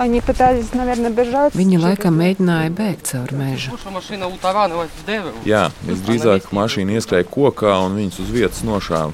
Они 0.00 0.22
пытались, 0.22 0.72
наверное, 0.72 1.10
бежать. 1.10 1.52
Viņi 1.52 1.76
laikam 1.76 2.14
mēģināja 2.16 2.70
bēgt 2.72 3.10
cauri 3.10 3.36
mežu. 3.36 3.76
Jā, 5.44 5.66
visdrīzāk 5.84 6.46
mašīna 6.56 6.96
ieskrēja 6.96 7.26
kokā 7.28 7.74
un 7.84 7.98
viņus 8.00 8.22
uz 8.24 8.30
vietas 8.32 8.62
nošāva. 8.64 9.12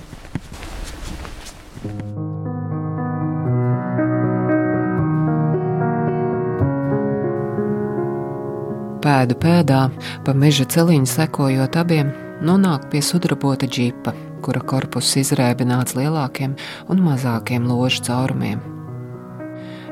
Pēdu 9.01 9.33
pēdā, 9.41 9.87
pa 10.25 10.33
meža 10.37 10.67
celiņu 10.69 11.09
sekojot 11.09 11.77
abiem, 11.81 12.11
nonāk 12.45 12.85
pie 12.91 12.99
sudrabota 13.01 13.65
džipa, 13.65 14.13
kura 14.45 14.61
korpuss 14.61 15.17
izrēbināts 15.17 15.95
lielākiem 15.97 16.53
un 16.89 17.01
mazākiem 17.05 17.65
ložu 17.65 18.03
caurumiem. 18.05 18.61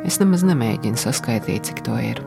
Es 0.05 0.19
nemaz 0.21 0.45
nemēģinu 0.45 1.01
saskaitīt, 1.01 1.71
cik 1.71 1.81
to 1.87 1.97
ir. 2.01 2.21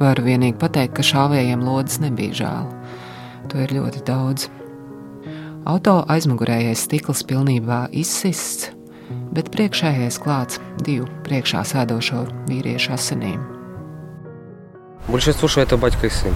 Varu 0.00 0.26
vienīgi 0.26 0.58
pateikt, 0.60 0.96
ka 0.98 1.06
šāvējiem 1.06 1.64
lodes 1.64 1.96
nebija 2.04 2.36
žēl. 2.42 2.68
To 3.48 3.64
ir 3.64 3.74
ļoti 3.78 4.04
daudz. 4.04 4.50
Auto 5.64 6.02
aizmugurējais 6.12 6.84
stikls 6.84 7.24
pilnībā 7.24 7.86
izsists, 7.96 8.74
bet 9.32 9.48
priekšējais 9.56 10.20
klāts 10.20 10.60
divu 10.84 11.08
priekšā 11.24 11.64
sēdošo 11.72 12.26
vīriešu 12.52 12.96
asinīm. 12.98 13.53
Большинство, 15.13 15.47
что 15.47 15.61
это 15.61 15.77
батька 15.77 16.07
и 16.07 16.09
сын. 16.09 16.33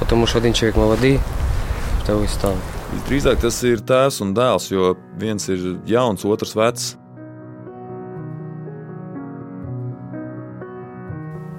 Потому 0.00 0.26
что 0.26 0.38
один 0.38 0.52
человек 0.52 0.76
молодой, 0.76 1.20
второй 2.02 2.28
стал. 2.28 2.54
Visdrīzāk 2.88 3.42
tas 3.42 3.58
ir 3.68 3.82
tēvs 3.84 4.22
un 4.24 4.30
dēls, 4.32 4.70
jo 4.72 4.94
viens 5.20 5.44
ir 5.52 5.76
jauns, 5.84 6.24
otrs 6.24 6.54
vecs. 6.56 6.94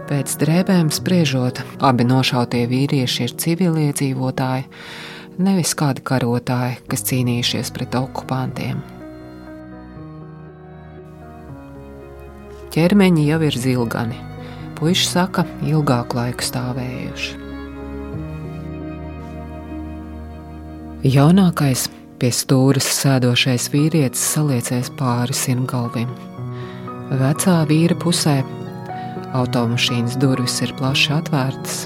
Pēc 0.09 0.33
drēbēm 0.41 0.89
spriežot, 0.89 1.61
abi 1.85 2.07
nošautie 2.09 2.63
vīrieši 2.71 3.27
ir 3.27 3.35
civiliedzīvotāji, 3.43 4.65
nevis 5.37 5.75
kādi 5.77 6.01
karotāji, 6.01 6.79
kas 6.89 7.05
cīnījušies 7.11 7.69
pret 7.75 7.93
okupantiem. 7.99 8.81
Ķermeņi 12.73 13.27
jau 13.29 13.39
ir 13.45 13.59
zilgani, 13.67 14.17
puiši 14.84 15.06
saka, 15.08 15.46
ilgāku 15.64 16.18
laiku 16.18 16.44
stāvējuši. 16.44 17.38
Jaunākais 21.08 21.86
pie 22.20 22.28
stūres 22.28 22.90
sēdošais 22.98 23.70
vīrietis 23.72 24.20
saliecēs 24.34 24.90
pāri 24.98 25.32
simtgalvim. 25.36 26.12
Vecā 27.16 27.56
vīra 27.70 27.96
pusē 27.96 28.36
automašīnas 29.40 30.18
durvis 30.20 30.60
ir 30.66 30.76
plaši 30.76 31.14
atvērtas. 31.16 31.80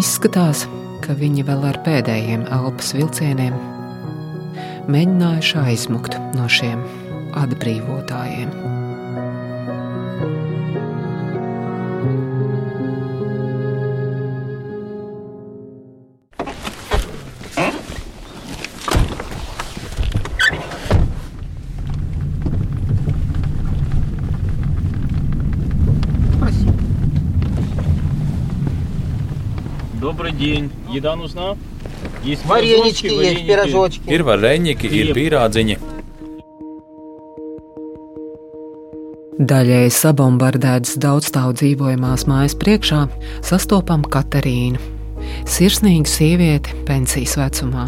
Izskatās, 0.00 0.64
ka 1.04 1.12
viņi 1.20 1.44
vēl 1.44 1.68
ar 1.74 1.82
pēdējiem 1.84 2.48
elpas 2.56 2.94
vilcieniem 2.96 3.58
mēģinājuši 4.88 5.60
aizmukt 5.66 6.16
no 6.38 6.48
šiem 6.48 6.80
atbrīvotājiem. 7.36 8.81
Добрый 30.11 30.31
день. 30.31 30.69
Еда 30.91 31.15
нужна? 31.15 31.55
Есть 32.23 32.45
Варенички 32.45 33.07
есть, 33.07 33.47
пирожочки. 33.47 34.03
Ir 34.09 34.23
vareņķi, 34.27 34.89
ir 34.91 35.13
pīrādziņi. 35.15 35.77
Daļēji 39.37 39.93
sabombardētas 39.93 40.97
daudzstāvu 40.97 41.53
dzīvojamās 41.59 42.25
mājas 42.29 42.57
priekšā 42.57 43.05
sastopam 43.45 44.03
Katerīnu, 44.03 44.81
sirsnīgu 45.45 46.09
sievieti 46.09 46.73
pensijas 46.89 47.37
vecumā. 47.37 47.87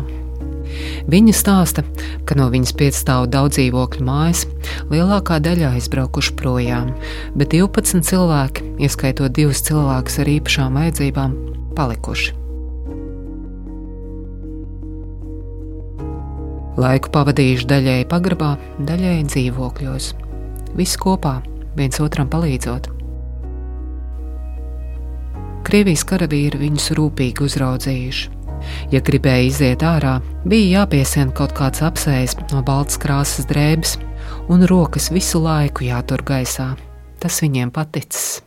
Viņa 1.10 1.34
stāsta, 1.34 1.84
ka 2.30 2.38
no 2.38 2.48
viņas 2.54 2.76
piecstāvu 2.78 3.28
daudz 3.34 3.58
dzīvokļu 3.58 4.06
mājas 4.06 4.46
lielākā 4.94 5.40
daļa 5.42 5.74
aizbraukuši 5.80 6.36
projām, 6.38 6.94
bet 7.36 7.56
12 7.58 8.06
cilvēki, 8.06 8.76
ieskaitot 8.86 9.34
divus 9.34 9.66
cilvēkus 9.66 10.22
ar 10.22 10.30
īpašām 10.38 10.78
vajadzībām, 10.78 11.34
palikuši. 11.77 12.35
Laiku 16.75 17.11
pavadījuši 17.15 17.69
daļēji 17.71 18.07
pagrabā, 18.11 18.55
daļēji 18.83 19.27
dzīvokļos. 19.31 20.09
Visi 20.75 20.99
kopā, 20.99 21.37
viens 21.79 22.01
otram 22.03 22.31
palīdzot. 22.33 22.89
Krievijas 25.65 26.03
karavīri 26.11 26.61
viņus 26.61 26.91
rūpīgi 26.99 27.47
uzraudzījuši. 27.47 28.33
Ja 28.93 29.01
gribēja 29.05 29.45
iziet 29.49 29.85
ārā, 29.87 30.17
bija 30.49 30.81
jāpiesien 30.81 31.31
kaut 31.37 31.55
kāds 31.57 31.85
apsējs 31.85 32.37
no 32.53 32.63
baltas 32.67 32.99
krāsas 33.01 33.47
drēbes, 33.51 33.95
un 34.51 34.67
rokas 34.71 35.11
visu 35.15 35.43
laiku 35.45 35.87
jātur 35.87 36.25
gaisā. 36.27 36.73
Tas 37.23 37.41
viņiem 37.45 37.73
paticis. 37.75 38.43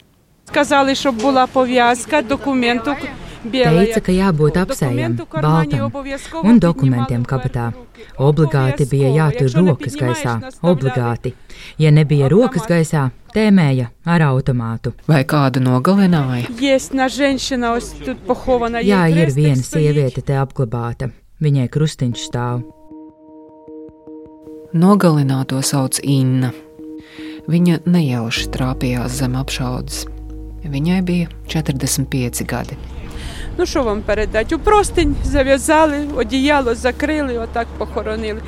Сказали, 0.46 0.94
щоб 0.94 1.14
була 1.14 1.46
пов'язка, 1.46 2.22
документу 2.22 2.96
Teica, 3.42 3.98
ka 3.98 4.12
jābūt 4.14 4.58
apsējam, 4.60 5.16
baltam 5.42 5.90
un 6.46 6.60
dokumentiem 6.62 7.24
kabatā. 7.26 7.72
Obligāti 8.22 8.86
bija 8.86 9.10
jātur 9.16 9.50
rokas 9.56 9.96
gaisā, 9.98 10.36
obligāti. 10.62 11.34
Ja 11.78 11.90
nebija 11.90 12.28
rokas 12.30 12.68
gaisā, 12.70 13.08
tēmēja 13.34 13.88
ar 14.06 14.26
automātu. 14.28 14.94
Vai 15.10 15.24
kādu 15.26 15.62
nogalināja? 15.64 16.46
Jā, 18.86 19.02
ir 19.10 19.34
viena 19.34 19.66
sieviete 19.66 20.22
te 20.22 20.38
apglabāta. 20.38 21.10
Viņai 21.42 21.66
krustiņš 21.74 22.28
stāv. 22.30 22.62
Nogalināto 24.72 25.58
sauc 25.66 25.98
Inna. 26.06 26.52
Viņa 27.50 27.82
nejauši 27.90 28.50
trāpījās 28.54 29.18
zem 29.18 29.34
apšaudes. 29.36 30.04
Viņai 30.66 31.02
bija 31.02 31.28
45 31.48 32.46
gadi. 32.46 32.76
Ну 33.58 33.66
що 33.66 33.82
вам 33.82 34.02
передати? 34.02 34.54
У 34.54 34.58
простинь 34.58 35.16
зав'язали, 35.24 36.08
одіяло 36.16 36.74
закрили, 36.74 37.38
отак 37.38 37.66
похоронили. 37.78 38.40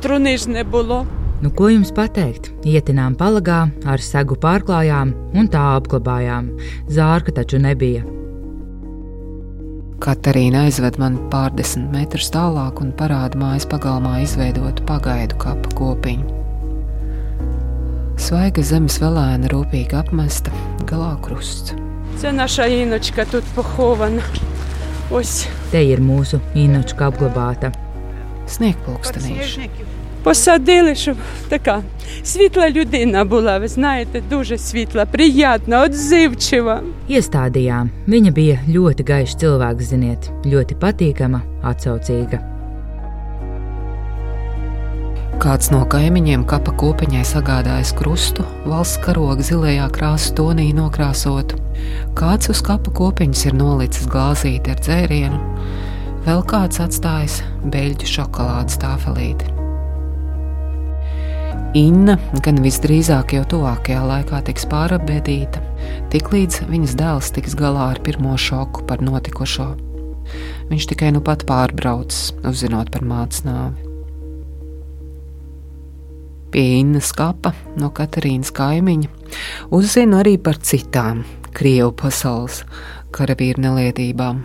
Труни 0.00 0.38
ж 0.38 0.50
не 0.50 0.64
було. 0.64 1.06
Nu, 1.40 1.48
ko 1.56 1.70
jums 1.72 1.88
pateikt? 1.96 2.50
Ietinām 2.68 3.14
palagā, 3.16 3.70
ar 3.88 4.02
segu 4.04 4.36
pārklājām 4.36 5.14
un 5.32 5.46
tā 5.48 5.62
apglabājām. 5.78 6.50
Zārka 6.92 7.32
taču 7.32 7.56
nebija. 7.56 8.02
Katarīna 10.04 10.66
aizved 10.68 10.98
mani 11.00 11.22
pārdesmit 11.32 11.88
metrus 11.96 12.28
tālāk 12.34 12.84
un 12.84 12.92
parāda 12.92 13.40
mājas 13.40 13.64
pagalmā 13.72 14.18
izveidotu 14.26 14.84
pagaidu 14.84 15.40
kapu 15.40 15.72
kopiņu. 15.80 16.40
Svaiga 18.20 18.62
zemes 18.62 18.98
velēna 19.00 19.48
rūpīgi 19.52 19.96
apmesta, 19.96 20.52
galā 20.84 21.16
krusts. 21.24 21.74
Це 22.20 22.32
наша 22.32 22.66
іночка 22.66 23.24
тут 23.24 23.44
похована. 23.44 24.22
Ось. 25.10 25.48
Te 25.72 25.80
ir 25.82 25.98
mūsu 25.98 26.38
īnočka 26.54 27.08
apglabāta. 27.08 27.72
Sniegpulkstenīši. 28.46 29.70
Посадили, 30.22 30.94
щоб 30.94 31.16
така 31.48 31.82
світла 32.22 32.70
людина 32.70 33.24
була, 33.24 33.58
ви 33.58 33.68
знаєте, 33.68 34.22
дуже 34.30 34.58
світла, 34.58 35.06
приятна, 35.06 35.82
отзивчива. 35.82 36.82
Iestādījām. 37.08 37.88
Viņa 38.06 38.32
bija 38.32 38.58
ļoti 38.68 39.02
gaiša 39.08 39.38
cilvēks, 39.42 39.90
ziniet, 39.90 40.28
ļoti 40.44 40.76
patīkama, 40.76 41.40
atsaucīga. 41.64 42.53
Kāds 45.35 45.67
no 45.67 45.81
kaimiņiem 45.91 46.45
kapa 46.47 46.71
kopiņai 46.79 47.25
sagādājis 47.27 47.91
krustu, 47.99 48.45
valsts 48.63 49.01
karoga 49.03 49.43
zilajā 49.43 49.89
krāsas 49.93 50.31
tonī 50.37 50.69
nokrāsotu. 50.75 51.59
Kāds 52.15 52.47
uz 52.53 52.61
kapa 52.63 52.93
kopiņas 52.95 53.41
ir 53.49 53.57
nolicis 53.59 54.07
glāzīti 54.11 54.71
ar 54.71 54.79
dzērienu, 54.79 55.39
vēl 56.23 56.43
kāds 56.47 56.79
atstājis 56.85 57.41
beļģu 57.67 58.11
šokolādes 58.13 58.79
tāfelīti. 58.79 59.51
Inna 61.75 62.15
gan 62.45 62.61
visdrīzāk 62.63 63.33
jau 63.35 63.43
tuvākajā 63.51 64.05
laikā 64.07 64.39
tiks 64.47 64.63
pārabēdīta, 64.71 65.59
tiklīdz 66.13 66.61
viņas 66.69 66.95
dēls 67.01 67.33
tiks 67.35 67.57
galā 67.59 67.89
ar 67.91 67.99
pirmo 68.05 68.37
šoku 68.39 68.87
par 68.87 69.03
notikušo. 69.03 69.73
Viņš 70.71 70.87
tikai 70.93 71.11
nu 71.11 71.19
pat 71.19 71.43
pārbraucis, 71.49 72.31
uzzinot 72.47 72.93
par 72.95 73.03
mātes 73.03 73.43
nāvi 73.43 73.94
Pie 76.54 76.80
Innas 76.80 77.12
kapa 77.14 77.52
no 77.78 77.90
Katarīnas 77.94 78.50
kaimiņa 78.50 79.08
uzzinu 79.70 80.18
arī 80.22 80.36
par 80.42 80.58
citām 80.58 81.24
Krievu 81.54 81.92
pasaules 81.92 82.64
karavīru 83.14 83.62
nelietībām. 83.66 84.44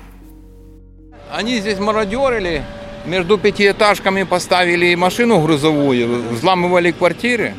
Они 1.32 1.60
здесь 1.60 1.80
мародерили, 1.80 2.64
между 3.06 3.38
пятиэтажками 3.38 4.24
поставили 4.24 4.96
машину 4.96 5.42
грузовую, 5.42 6.30
взламывали 6.32 6.92
квартиры. 6.92 7.54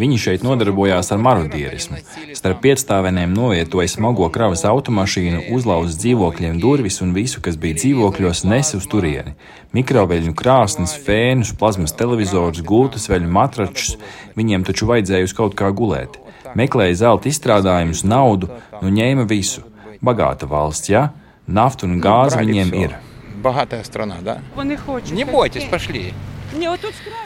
Viņi 0.00 0.16
šeit 0.22 0.44
nodarbojās 0.46 1.08
ar 1.10 1.18
marodierismu. 1.18 1.98
Starp 2.38 2.60
piecstāvēm 2.62 3.32
novietoja 3.34 3.90
smago 3.90 4.28
kravas 4.30 4.62
automašīnu, 4.68 5.48
uzlauza 5.56 5.98
dzīvokļiem 5.98 6.60
durvis 6.62 7.00
un 7.02 7.10
visu, 7.16 7.42
kas 7.42 7.58
bija 7.58 7.80
dzīvokļos, 7.80 8.44
nesa 8.46 8.78
uz 8.78 8.86
turieni. 8.90 9.34
Mikroveļņu 9.74 10.36
krāsnes, 10.38 10.94
fēnus, 11.06 11.52
plazmas 11.58 11.96
televizorus, 11.98 12.62
gultas 12.62 13.10
veļu 13.10 13.34
matračus. 13.34 13.98
Viņiem 14.38 14.64
taču 14.68 14.86
vajadzēja 14.90 15.26
uz 15.26 15.34
kaut 15.36 15.58
kā 15.58 15.72
gulēt. 15.74 16.20
Meklēja 16.54 17.02
zelta 17.02 17.30
izstrādājumus, 17.30 18.06
naudu, 18.06 18.50
nu 18.80 18.94
ņēma 18.94 19.26
visu. 19.30 19.66
Bagāta 20.00 20.46
valsts, 20.50 20.90
ja? 20.90 21.10
Naftu 21.50 21.90
un 21.90 21.98
gāzi 22.02 22.38
viņiem 22.38 22.76
ir. 22.78 22.98
богатая 23.40 23.84
страна, 23.84 24.16
да? 24.22 24.38
Вони 24.56 24.76
хочуть. 24.76 25.12
Не 25.12 25.24
бойтесь, 25.24 25.64
пошли. 25.64 26.12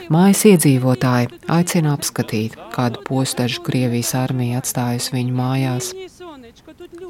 Mājas 0.10 0.42
iedzīvotāji 0.50 1.30
aicina 1.52 1.94
apskatīt, 1.98 2.56
kādu 2.74 3.04
postažu 3.06 3.62
Krievijas 3.66 4.16
armija 4.18 4.62
atstājusi 4.64 5.14
viņu 5.14 5.36
mājās. 5.38 5.92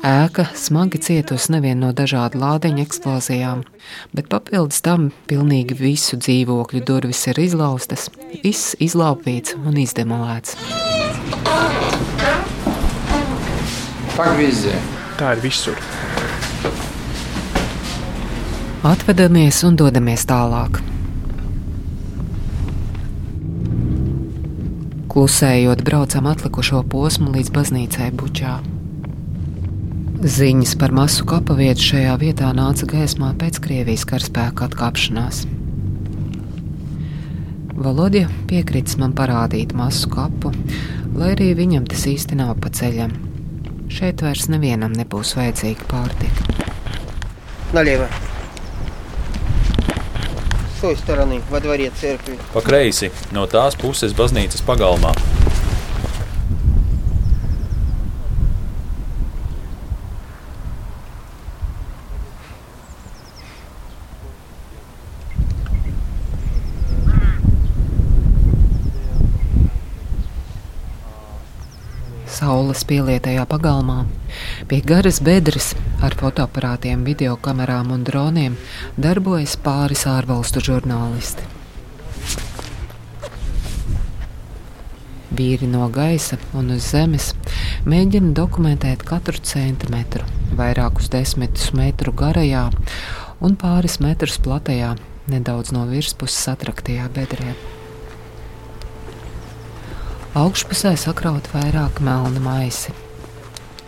Ēka 0.06 0.46
smagi 0.56 1.00
cietusi 1.04 1.54
nevien 1.56 1.80
no 1.84 1.92
dažādu 1.96 2.40
lādiņu 2.42 2.84
eksplozijām, 2.86 3.64
bet 4.16 4.30
papildus 4.32 4.84
tam 4.86 5.10
pilnīgi 5.32 5.78
visu 5.80 6.20
dzīvokļu 6.20 6.84
durvis 6.88 7.26
ir 7.32 7.40
izlaustas, 7.44 8.10
viss 8.44 8.76
izlaupīts 8.80 9.56
un 9.60 9.80
izdemolēts. 9.80 10.56
Tā 15.20 15.34
ir 15.36 15.44
visur. 15.44 15.80
Atvedamies 18.88 19.64
un 19.68 19.76
dodamies 19.80 20.24
tālāk. 20.28 20.80
Klusējot, 25.13 25.85
braucam 25.87 26.27
atlikušo 26.27 26.81
posmu 26.91 27.31
līdz 27.35 27.53
baznīcai 27.55 28.09
Bučā. 28.19 28.57
Ziņas 30.25 30.73
par 30.81 30.95
masu 30.97 31.27
kapavietu 31.29 31.85
šajā 31.91 32.15
vietā 32.23 32.49
nāca 32.57 32.89
gaismā 32.89 33.35
pēc 33.39 33.61
Krievijas 33.63 34.07
karaspēka 34.09 34.71
atkāpšanās. 34.71 35.45
Volodja 37.75 38.29
piekritis 38.49 38.97
man 38.97 39.13
parādīt 39.19 39.75
masu 39.77 40.09
kapu, 40.11 40.55
lai 41.15 41.35
arī 41.35 41.53
viņam 41.59 41.89
tas 41.91 42.07
īsti 42.11 42.41
nav 42.41 42.55
pa 42.65 42.73
ceļam. 42.75 43.13
Šeit 43.93 44.25
vairs 44.25 44.49
nevienam 44.51 44.95
nebūs 44.97 45.37
vajadzīga 45.39 45.91
pārtika. 45.91 46.71
Налево. 47.75 48.09
С 50.79 50.81
той 50.81 50.97
стороны, 50.97 51.41
во 51.51 51.61
дворе 51.61 51.91
церкви. 52.01 52.39
Pa 52.53 52.61
kreisi, 52.61 53.11
no 53.33 53.47
tās 53.47 53.79
puses 53.79 54.13
baznīcas 54.17 54.65
pagalmā. 54.67 55.15
Saules 72.80 72.88
pielietajā 72.88 73.44
pagalmā, 73.44 74.06
pie 74.72 74.78
garas 74.80 75.18
bedres 75.20 75.74
ar 76.00 76.14
fotoaparātiem, 76.16 77.02
videokamerām 77.04 77.90
un 77.92 78.06
droniem 78.08 78.54
darbojas 78.96 79.58
pāris 79.60 80.06
ārvalstu 80.08 80.62
žurnālisti. 80.64 81.44
Vīri 85.36 85.68
no 85.68 85.90
gaisa 85.92 86.40
un 86.56 86.72
uz 86.72 86.88
zemes 86.94 87.34
mēģina 87.84 88.32
dokumentēt 88.38 89.04
katru 89.04 89.44
centimetru, 89.44 90.24
vairākus 90.56 91.12
desmitus 91.12 91.74
metru 91.76 92.14
garajā 92.16 92.70
un 93.44 93.60
pāris 93.60 94.00
metrus 94.00 94.40
platajā, 94.40 94.94
nedaudz 95.28 95.76
no 95.76 95.84
virspuses 95.92 96.48
atraktajā 96.56 97.12
bedrē. 97.12 97.58
Augšpusē 100.38 100.92
sakraut 100.94 101.48
vairāk 101.50 102.04
melna 102.06 102.38
maisi. 102.44 102.92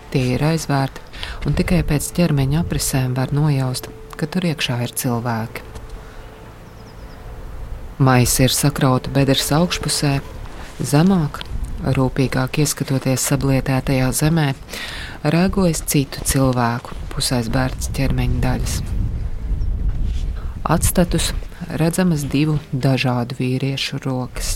Tie 0.10 0.24
ir 0.34 0.42
aizvērti, 0.42 1.04
un 1.46 1.54
tikai 1.54 1.84
pēc 1.86 2.08
ķermeņa 2.18 2.64
aprisēm 2.64 3.14
var 3.14 3.30
nojaust, 3.30 3.92
ka 4.18 4.26
tur 4.26 4.48
iekšā 4.50 4.80
ir 4.82 4.94
cilvēki. 4.98 5.62
Maisi 8.02 8.48
ir 8.48 8.56
sakrauti 8.58 9.14
bedres 9.14 9.52
augšpusē, 9.54 10.16
zemāk, 10.82 11.44
rūpīgāk 11.86 12.58
ieskatoties 12.66 13.28
sablietētajā 13.30 14.10
zemē, 14.24 14.48
rēgojas 15.22 15.84
citu 15.94 16.26
cilvēku 16.26 16.98
pusaizbērts 17.14 17.94
ķermeņa 17.94 18.42
daļas. 18.48 18.82
Atstatus 20.74 21.36
redzamas 21.70 22.26
divu 22.34 22.58
dažādu 22.74 23.38
vīriešu 23.38 24.02
rokas. 24.10 24.56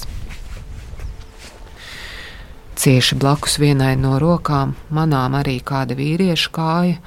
Cieši 2.75 3.15
blakus 3.15 3.55
vienai 3.55 3.93
no 3.95 4.17
rokām 4.19 4.73
manām 4.91 5.37
arī 5.39 5.61
kāda 5.63 5.95
vīrieša 5.95 6.49
kāja, 6.57 6.97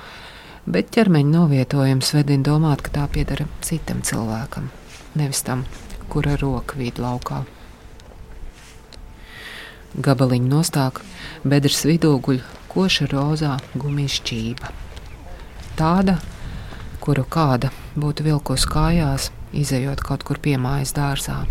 bet 0.64 0.88
ķermeņa 0.96 1.28
novietojums 1.34 2.14
vedina 2.16 2.46
domāt, 2.46 2.80
ka 2.86 2.94
tā 2.94 3.04
pieder 3.12 3.44
citam 3.60 4.00
cilvēkam, 4.00 4.70
nevis 5.20 5.44
tam, 5.44 5.66
kura 6.08 6.38
roka 6.40 6.80
vīd 6.80 7.02
laukā. 7.04 7.42
Gabaliņu 10.08 10.48
nostāk, 10.54 11.02
bedres 11.44 11.84
vidū 11.84 12.14
guļ 12.16 12.40
koša 12.72 13.12
rozā 13.12 13.54
gumijas 13.76 14.18
šķība. 14.22 14.72
Tāda, 15.76 16.16
kuru 17.04 17.28
kāda 17.28 17.74
būtu 17.92 18.24
vilkus 18.24 18.64
kājās, 18.72 19.30
izējot 19.52 20.00
kaut 20.00 20.24
kur 20.24 20.40
piemājas 20.40 20.96
dārzā. 20.96 21.42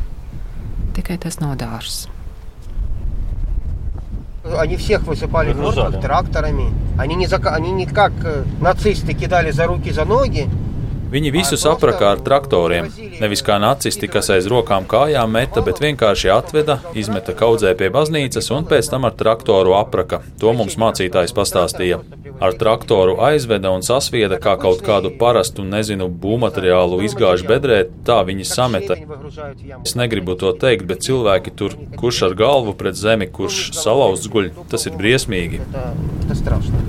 Tikai 0.98 1.22
tas 1.22 1.38
nav 1.44 1.60
dārzs. 1.62 2.08
Они 4.58 4.78
всех 4.78 5.04
высыпали 5.04 5.54
мертвых 5.54 6.00
тракторами. 6.02 6.72
Они 6.98 7.16
не, 7.16 7.28
зака... 7.28 7.54
Они 7.54 7.72
не 7.72 7.86
как 7.86 8.12
э, 8.24 8.44
нацисты 8.62 9.14
кидали 9.14 9.52
за 9.52 9.66
руки, 9.66 9.92
за 9.92 10.06
ноги. 10.06 10.48
Viņi 11.08 11.32
visus 11.32 11.64
apraka 11.70 12.10
ar 12.12 12.22
traktoriem. 12.24 12.90
Nevis 13.22 13.44
kā 13.46 13.56
nacisti, 13.64 14.10
kas 14.12 14.28
aiz 14.34 14.48
rokām 14.52 14.84
kājām 14.90 15.32
meta, 15.32 15.62
bet 15.64 15.80
vienkārši 15.80 16.32
atveda, 16.34 16.82
izmeta 17.00 17.36
kaudzē 17.38 17.72
pie 17.80 17.88
baznīcas 17.94 18.52
un 18.52 18.68
pēc 18.68 18.90
tam 18.92 19.08
ar 19.08 19.16
traktoru 19.16 19.78
apraka. 19.78 20.20
To 20.42 20.52
mums 20.58 20.76
mācītājs 20.82 21.36
pastāstīja. 21.38 22.02
Ar 22.44 22.58
traktoru 22.60 23.16
aizveda 23.24 23.72
un 23.74 23.86
sasvieda 23.88 24.38
kā 24.44 24.58
kaut 24.62 24.84
kādu 24.86 25.14
parastu, 25.22 25.64
nezinu, 25.66 26.10
būvmateriālu 26.24 27.00
izgāž 27.08 27.46
bedrē, 27.48 27.80
tā 28.06 28.20
viņi 28.28 28.46
sameta. 28.52 29.00
Es 29.82 29.96
negribu 29.98 30.36
to 30.38 30.52
teikt, 30.54 30.86
bet 30.92 31.08
cilvēki 31.08 31.56
tur, 31.58 31.80
kurš 31.98 32.22
ar 32.30 32.38
galvu 32.38 32.76
pret 32.78 33.00
zemi, 33.00 33.32
kurš 33.32 33.72
salauzts 33.80 34.30
guļ, 34.34 34.52
tas 34.70 34.86
ir 34.86 35.00
briesmīgi. 35.00 35.64
Tas 36.28 36.46
trausni. 36.46 36.87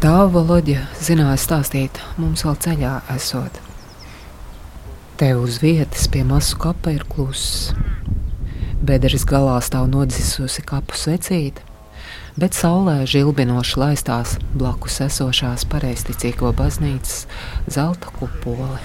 Tā 0.00 0.22
Volodja 0.32 0.86
zināja 0.96 1.36
stāstīt 1.36 1.98
mums 2.16 2.40
vēl 2.46 2.54
ceļā 2.64 2.90
esot. 3.12 3.58
Te 5.20 5.26
uz 5.36 5.58
vietas 5.60 6.06
pie 6.08 6.22
masu 6.24 6.56
kapa 6.62 6.94
ir 6.94 7.02
kluss. 7.04 7.74
Bedres 8.80 9.26
galā 9.28 9.58
stāv 9.60 9.90
nodzisusi 9.92 10.64
kapu 10.64 10.96
secīte, 10.96 11.60
bet 12.40 12.56
saulē 12.56 13.02
žilbinoši 13.12 13.76
laistās 13.82 14.38
blakus 14.54 15.02
esošās 15.04 15.66
pareizticīgo 15.68 16.54
baznīcas 16.56 17.26
zelta 17.68 18.08
kupole. 18.16 18.80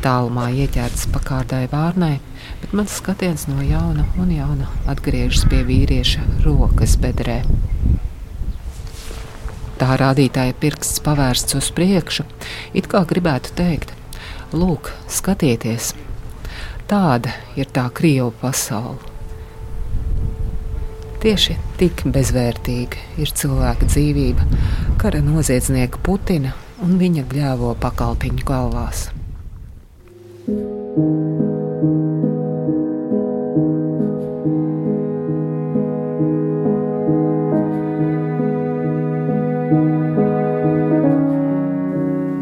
Tālumā 0.00 0.46
ieķerts 0.64 1.10
pakārdai 1.12 1.66
vārnai, 1.74 2.14
bet 2.62 2.72
mans 2.72 2.96
skatiens 3.02 3.44
no 3.52 3.60
jauna 3.60 4.08
un 4.16 4.32
jauna 4.32 4.72
atgriežas 4.88 5.44
pie 5.52 5.60
vīrieša 5.68 6.24
rokas 6.48 6.96
bedrē. 7.04 7.42
Tā 9.82 9.96
rādītāja 9.98 10.54
pirksts 10.62 11.00
pavērsts 11.02 11.56
uz 11.58 11.72
priekšu, 11.74 12.22
it 12.78 12.86
kā 12.86 13.00
gribētu 13.10 13.50
teikt, 13.58 13.90
lūk, 14.54 14.92
skatieties, 15.10 15.88
tāda 16.86 17.32
ir 17.58 17.66
tā 17.74 17.88
krievu 17.90 18.30
pasaule. 18.38 19.00
Tieši 21.22 21.58
tik 21.82 22.04
bezvērtīga 22.14 23.02
ir 23.24 23.34
cilvēka 23.42 23.90
dzīvība, 23.90 24.46
kara 25.02 25.18
noziedznieka 25.26 25.98
Putina 26.06 26.54
un 26.82 26.94
viņa 27.02 27.26
gļēvo 27.34 27.74
pakalpiņu 27.82 28.46
galvās. 28.46 29.08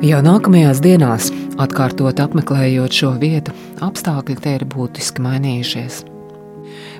Jau 0.00 0.22
nākamajās 0.24 0.78
dienās, 0.80 1.26
atkārtot 1.60 2.22
apmeklējot 2.22 2.94
šo 2.96 3.10
vietu, 3.20 3.52
apstākļi 3.84 4.36
te 4.40 4.52
ir 4.56 4.62
būtiski 4.72 5.20
mainījušies. 5.20 5.98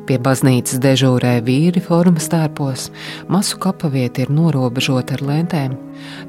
Pie 0.05 0.18
baznīcas 0.20 0.82
dežūrē 0.84 1.38
vīri 1.46 1.80
formas 1.80 2.26
tērpos, 2.28 2.90
masu 3.32 3.57
kapavieta 3.62 4.26
ir 4.26 4.32
norobežota 4.36 5.16
ar 5.16 5.24
lentēm, 5.24 5.78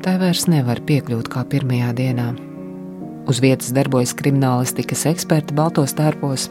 tā 0.06 0.14
vairs 0.22 0.46
nevar 0.48 0.80
piekļūt 0.88 1.28
kā 1.34 1.44
pirmajā 1.52 1.90
dienā. 1.98 2.30
Uz 3.28 3.42
vietas 3.44 3.74
darbojas 3.76 4.14
kriminālistikas 4.16 5.04
eksperti 5.12 5.58
baltos 5.58 5.92
tērpos. 5.98 6.46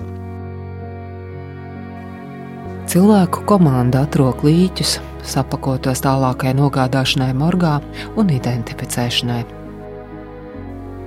Cilvēku 2.93 3.47
komanda 3.49 4.05
atrok 4.05 4.45
līķus, 4.45 4.99
sapakotos 5.33 6.05
tālākai 6.05 6.53
nogādāšanai 6.61 7.31
morgā 7.41 7.79
un 8.21 8.35
identificēšanai. 8.37 9.60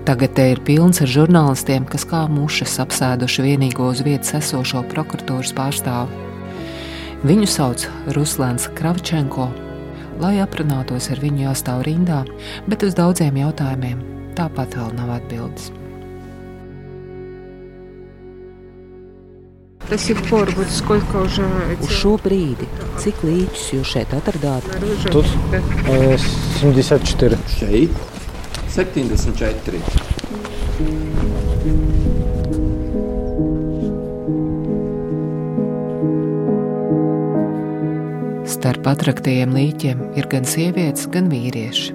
Tagad 0.03 0.33
te 0.35 0.43
ir 0.51 0.59
pilns 0.67 0.99
ar 0.99 1.07
žurnālistiem, 1.07 1.85
kas 1.87 2.03
kā 2.03 2.25
mušas 2.27 2.75
apsēduši 2.83 3.45
vienīgo 3.45 3.85
uz 3.87 4.01
vietas 4.03 4.33
esošo 4.35 4.81
prokuratūras 4.91 5.55
pārstāvu. 5.55 6.11
Viņu 7.23 7.47
sauc 7.47 7.85
Ruslans 8.17 8.67
Kravčenko. 8.75 9.47
Lai 10.19 10.43
aprunātos 10.43 11.07
ar 11.07 11.23
viņu, 11.23 11.45
jāstāv 11.45 11.85
rindā, 11.87 12.27
bet 12.67 12.83
uz 12.83 12.91
daudziem 12.99 13.39
jautājumiem 13.45 14.03
tāpat 14.35 14.75
vēl 14.75 14.91
nav 14.99 15.15
atbildes. 15.21 15.71
Uz 19.87 20.03
šo 21.95 22.17
brīdi, 22.23 22.67
cik 22.99 23.23
līķus 23.23 23.67
jūs 23.77 23.87
šeit 23.95 24.11
atradāt? 24.19 24.67
Tur 25.07 25.23
74. 26.59 27.39
Šeit 27.55 28.12
74. 28.73 29.77
Starp 38.49 38.89
atraktajiem 38.89 39.53
līķiem 39.53 40.01
ir 40.17 40.25
gan 40.31 40.49
sievietes, 40.49 41.05
gan 41.13 41.29
vīrieši. 41.29 41.93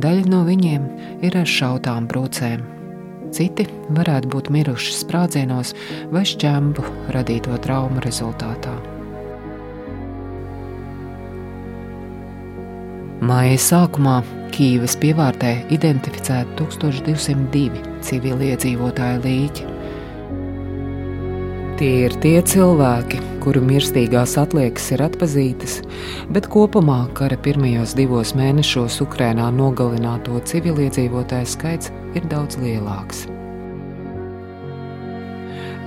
Daļa 0.00 0.26
no 0.32 0.42
viņiem 0.48 0.88
ir 1.26 1.36
ar 1.36 1.48
šautām 1.58 2.08
brūcēm, 2.08 2.64
Citi 3.28 3.66
varētu 3.92 4.30
būt 4.32 4.48
miruši 4.54 4.94
sprādzienos 5.02 5.74
vai 6.14 6.24
šķembu 6.24 6.84
radīto 7.12 7.58
traumu 7.60 8.00
rezultātā. 8.00 8.97
Māja 13.28 13.58
sākumā 13.60 14.22
Kīvas 14.54 14.94
pievārtē 15.02 15.50
identificēta 15.74 16.54
1202 16.56 17.82
civiliedzīvotāju 18.06 19.18
līķi. 19.24 19.66
Tie 21.78 21.90
ir 22.06 22.14
tie 22.22 22.38
cilvēki, 22.52 23.20
kuru 23.44 23.60
mirstīgās 23.66 24.38
atliekas 24.40 24.86
ir 24.94 25.04
atpazītas, 25.04 25.76
bet 26.32 26.48
kopumā 26.54 27.02
kara 27.18 27.36
pirmajos 27.44 27.92
divos 27.98 28.32
mēnešos 28.38 29.00
Ukrainā 29.04 29.50
nogalināto 29.58 30.40
civiliedzīvotāju 30.48 31.52
skaits 31.52 31.92
ir 32.16 32.28
daudz 32.32 32.56
lielāks. 32.62 33.26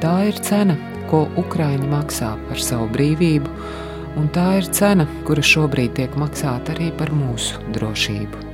Tā 0.03 0.17
ir 0.29 0.37
cena, 0.45 0.77
ko 1.09 1.25
Ukrāņi 1.41 1.89
maksā 1.89 2.35
par 2.49 2.61
savu 2.69 2.91
brīvību, 2.93 3.49
un 4.19 4.29
tā 4.35 4.47
ir 4.59 4.69
cena, 4.75 5.07
kura 5.27 5.43
šobrīd 5.45 5.95
tiek 5.99 6.15
maksāta 6.19 6.75
arī 6.75 6.91
par 6.97 7.13
mūsu 7.15 7.61
drošību. 7.75 8.47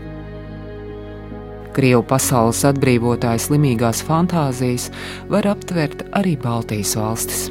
Krievu 1.78 2.02
pasaules 2.10 2.64
atbrīvotājas 2.66 3.52
slimīgās 3.52 4.02
fantāzijas 4.08 4.90
var 5.30 5.46
aptvert 5.54 6.08
arī 6.18 6.34
Baltijas 6.42 6.96
valstis. 6.98 7.48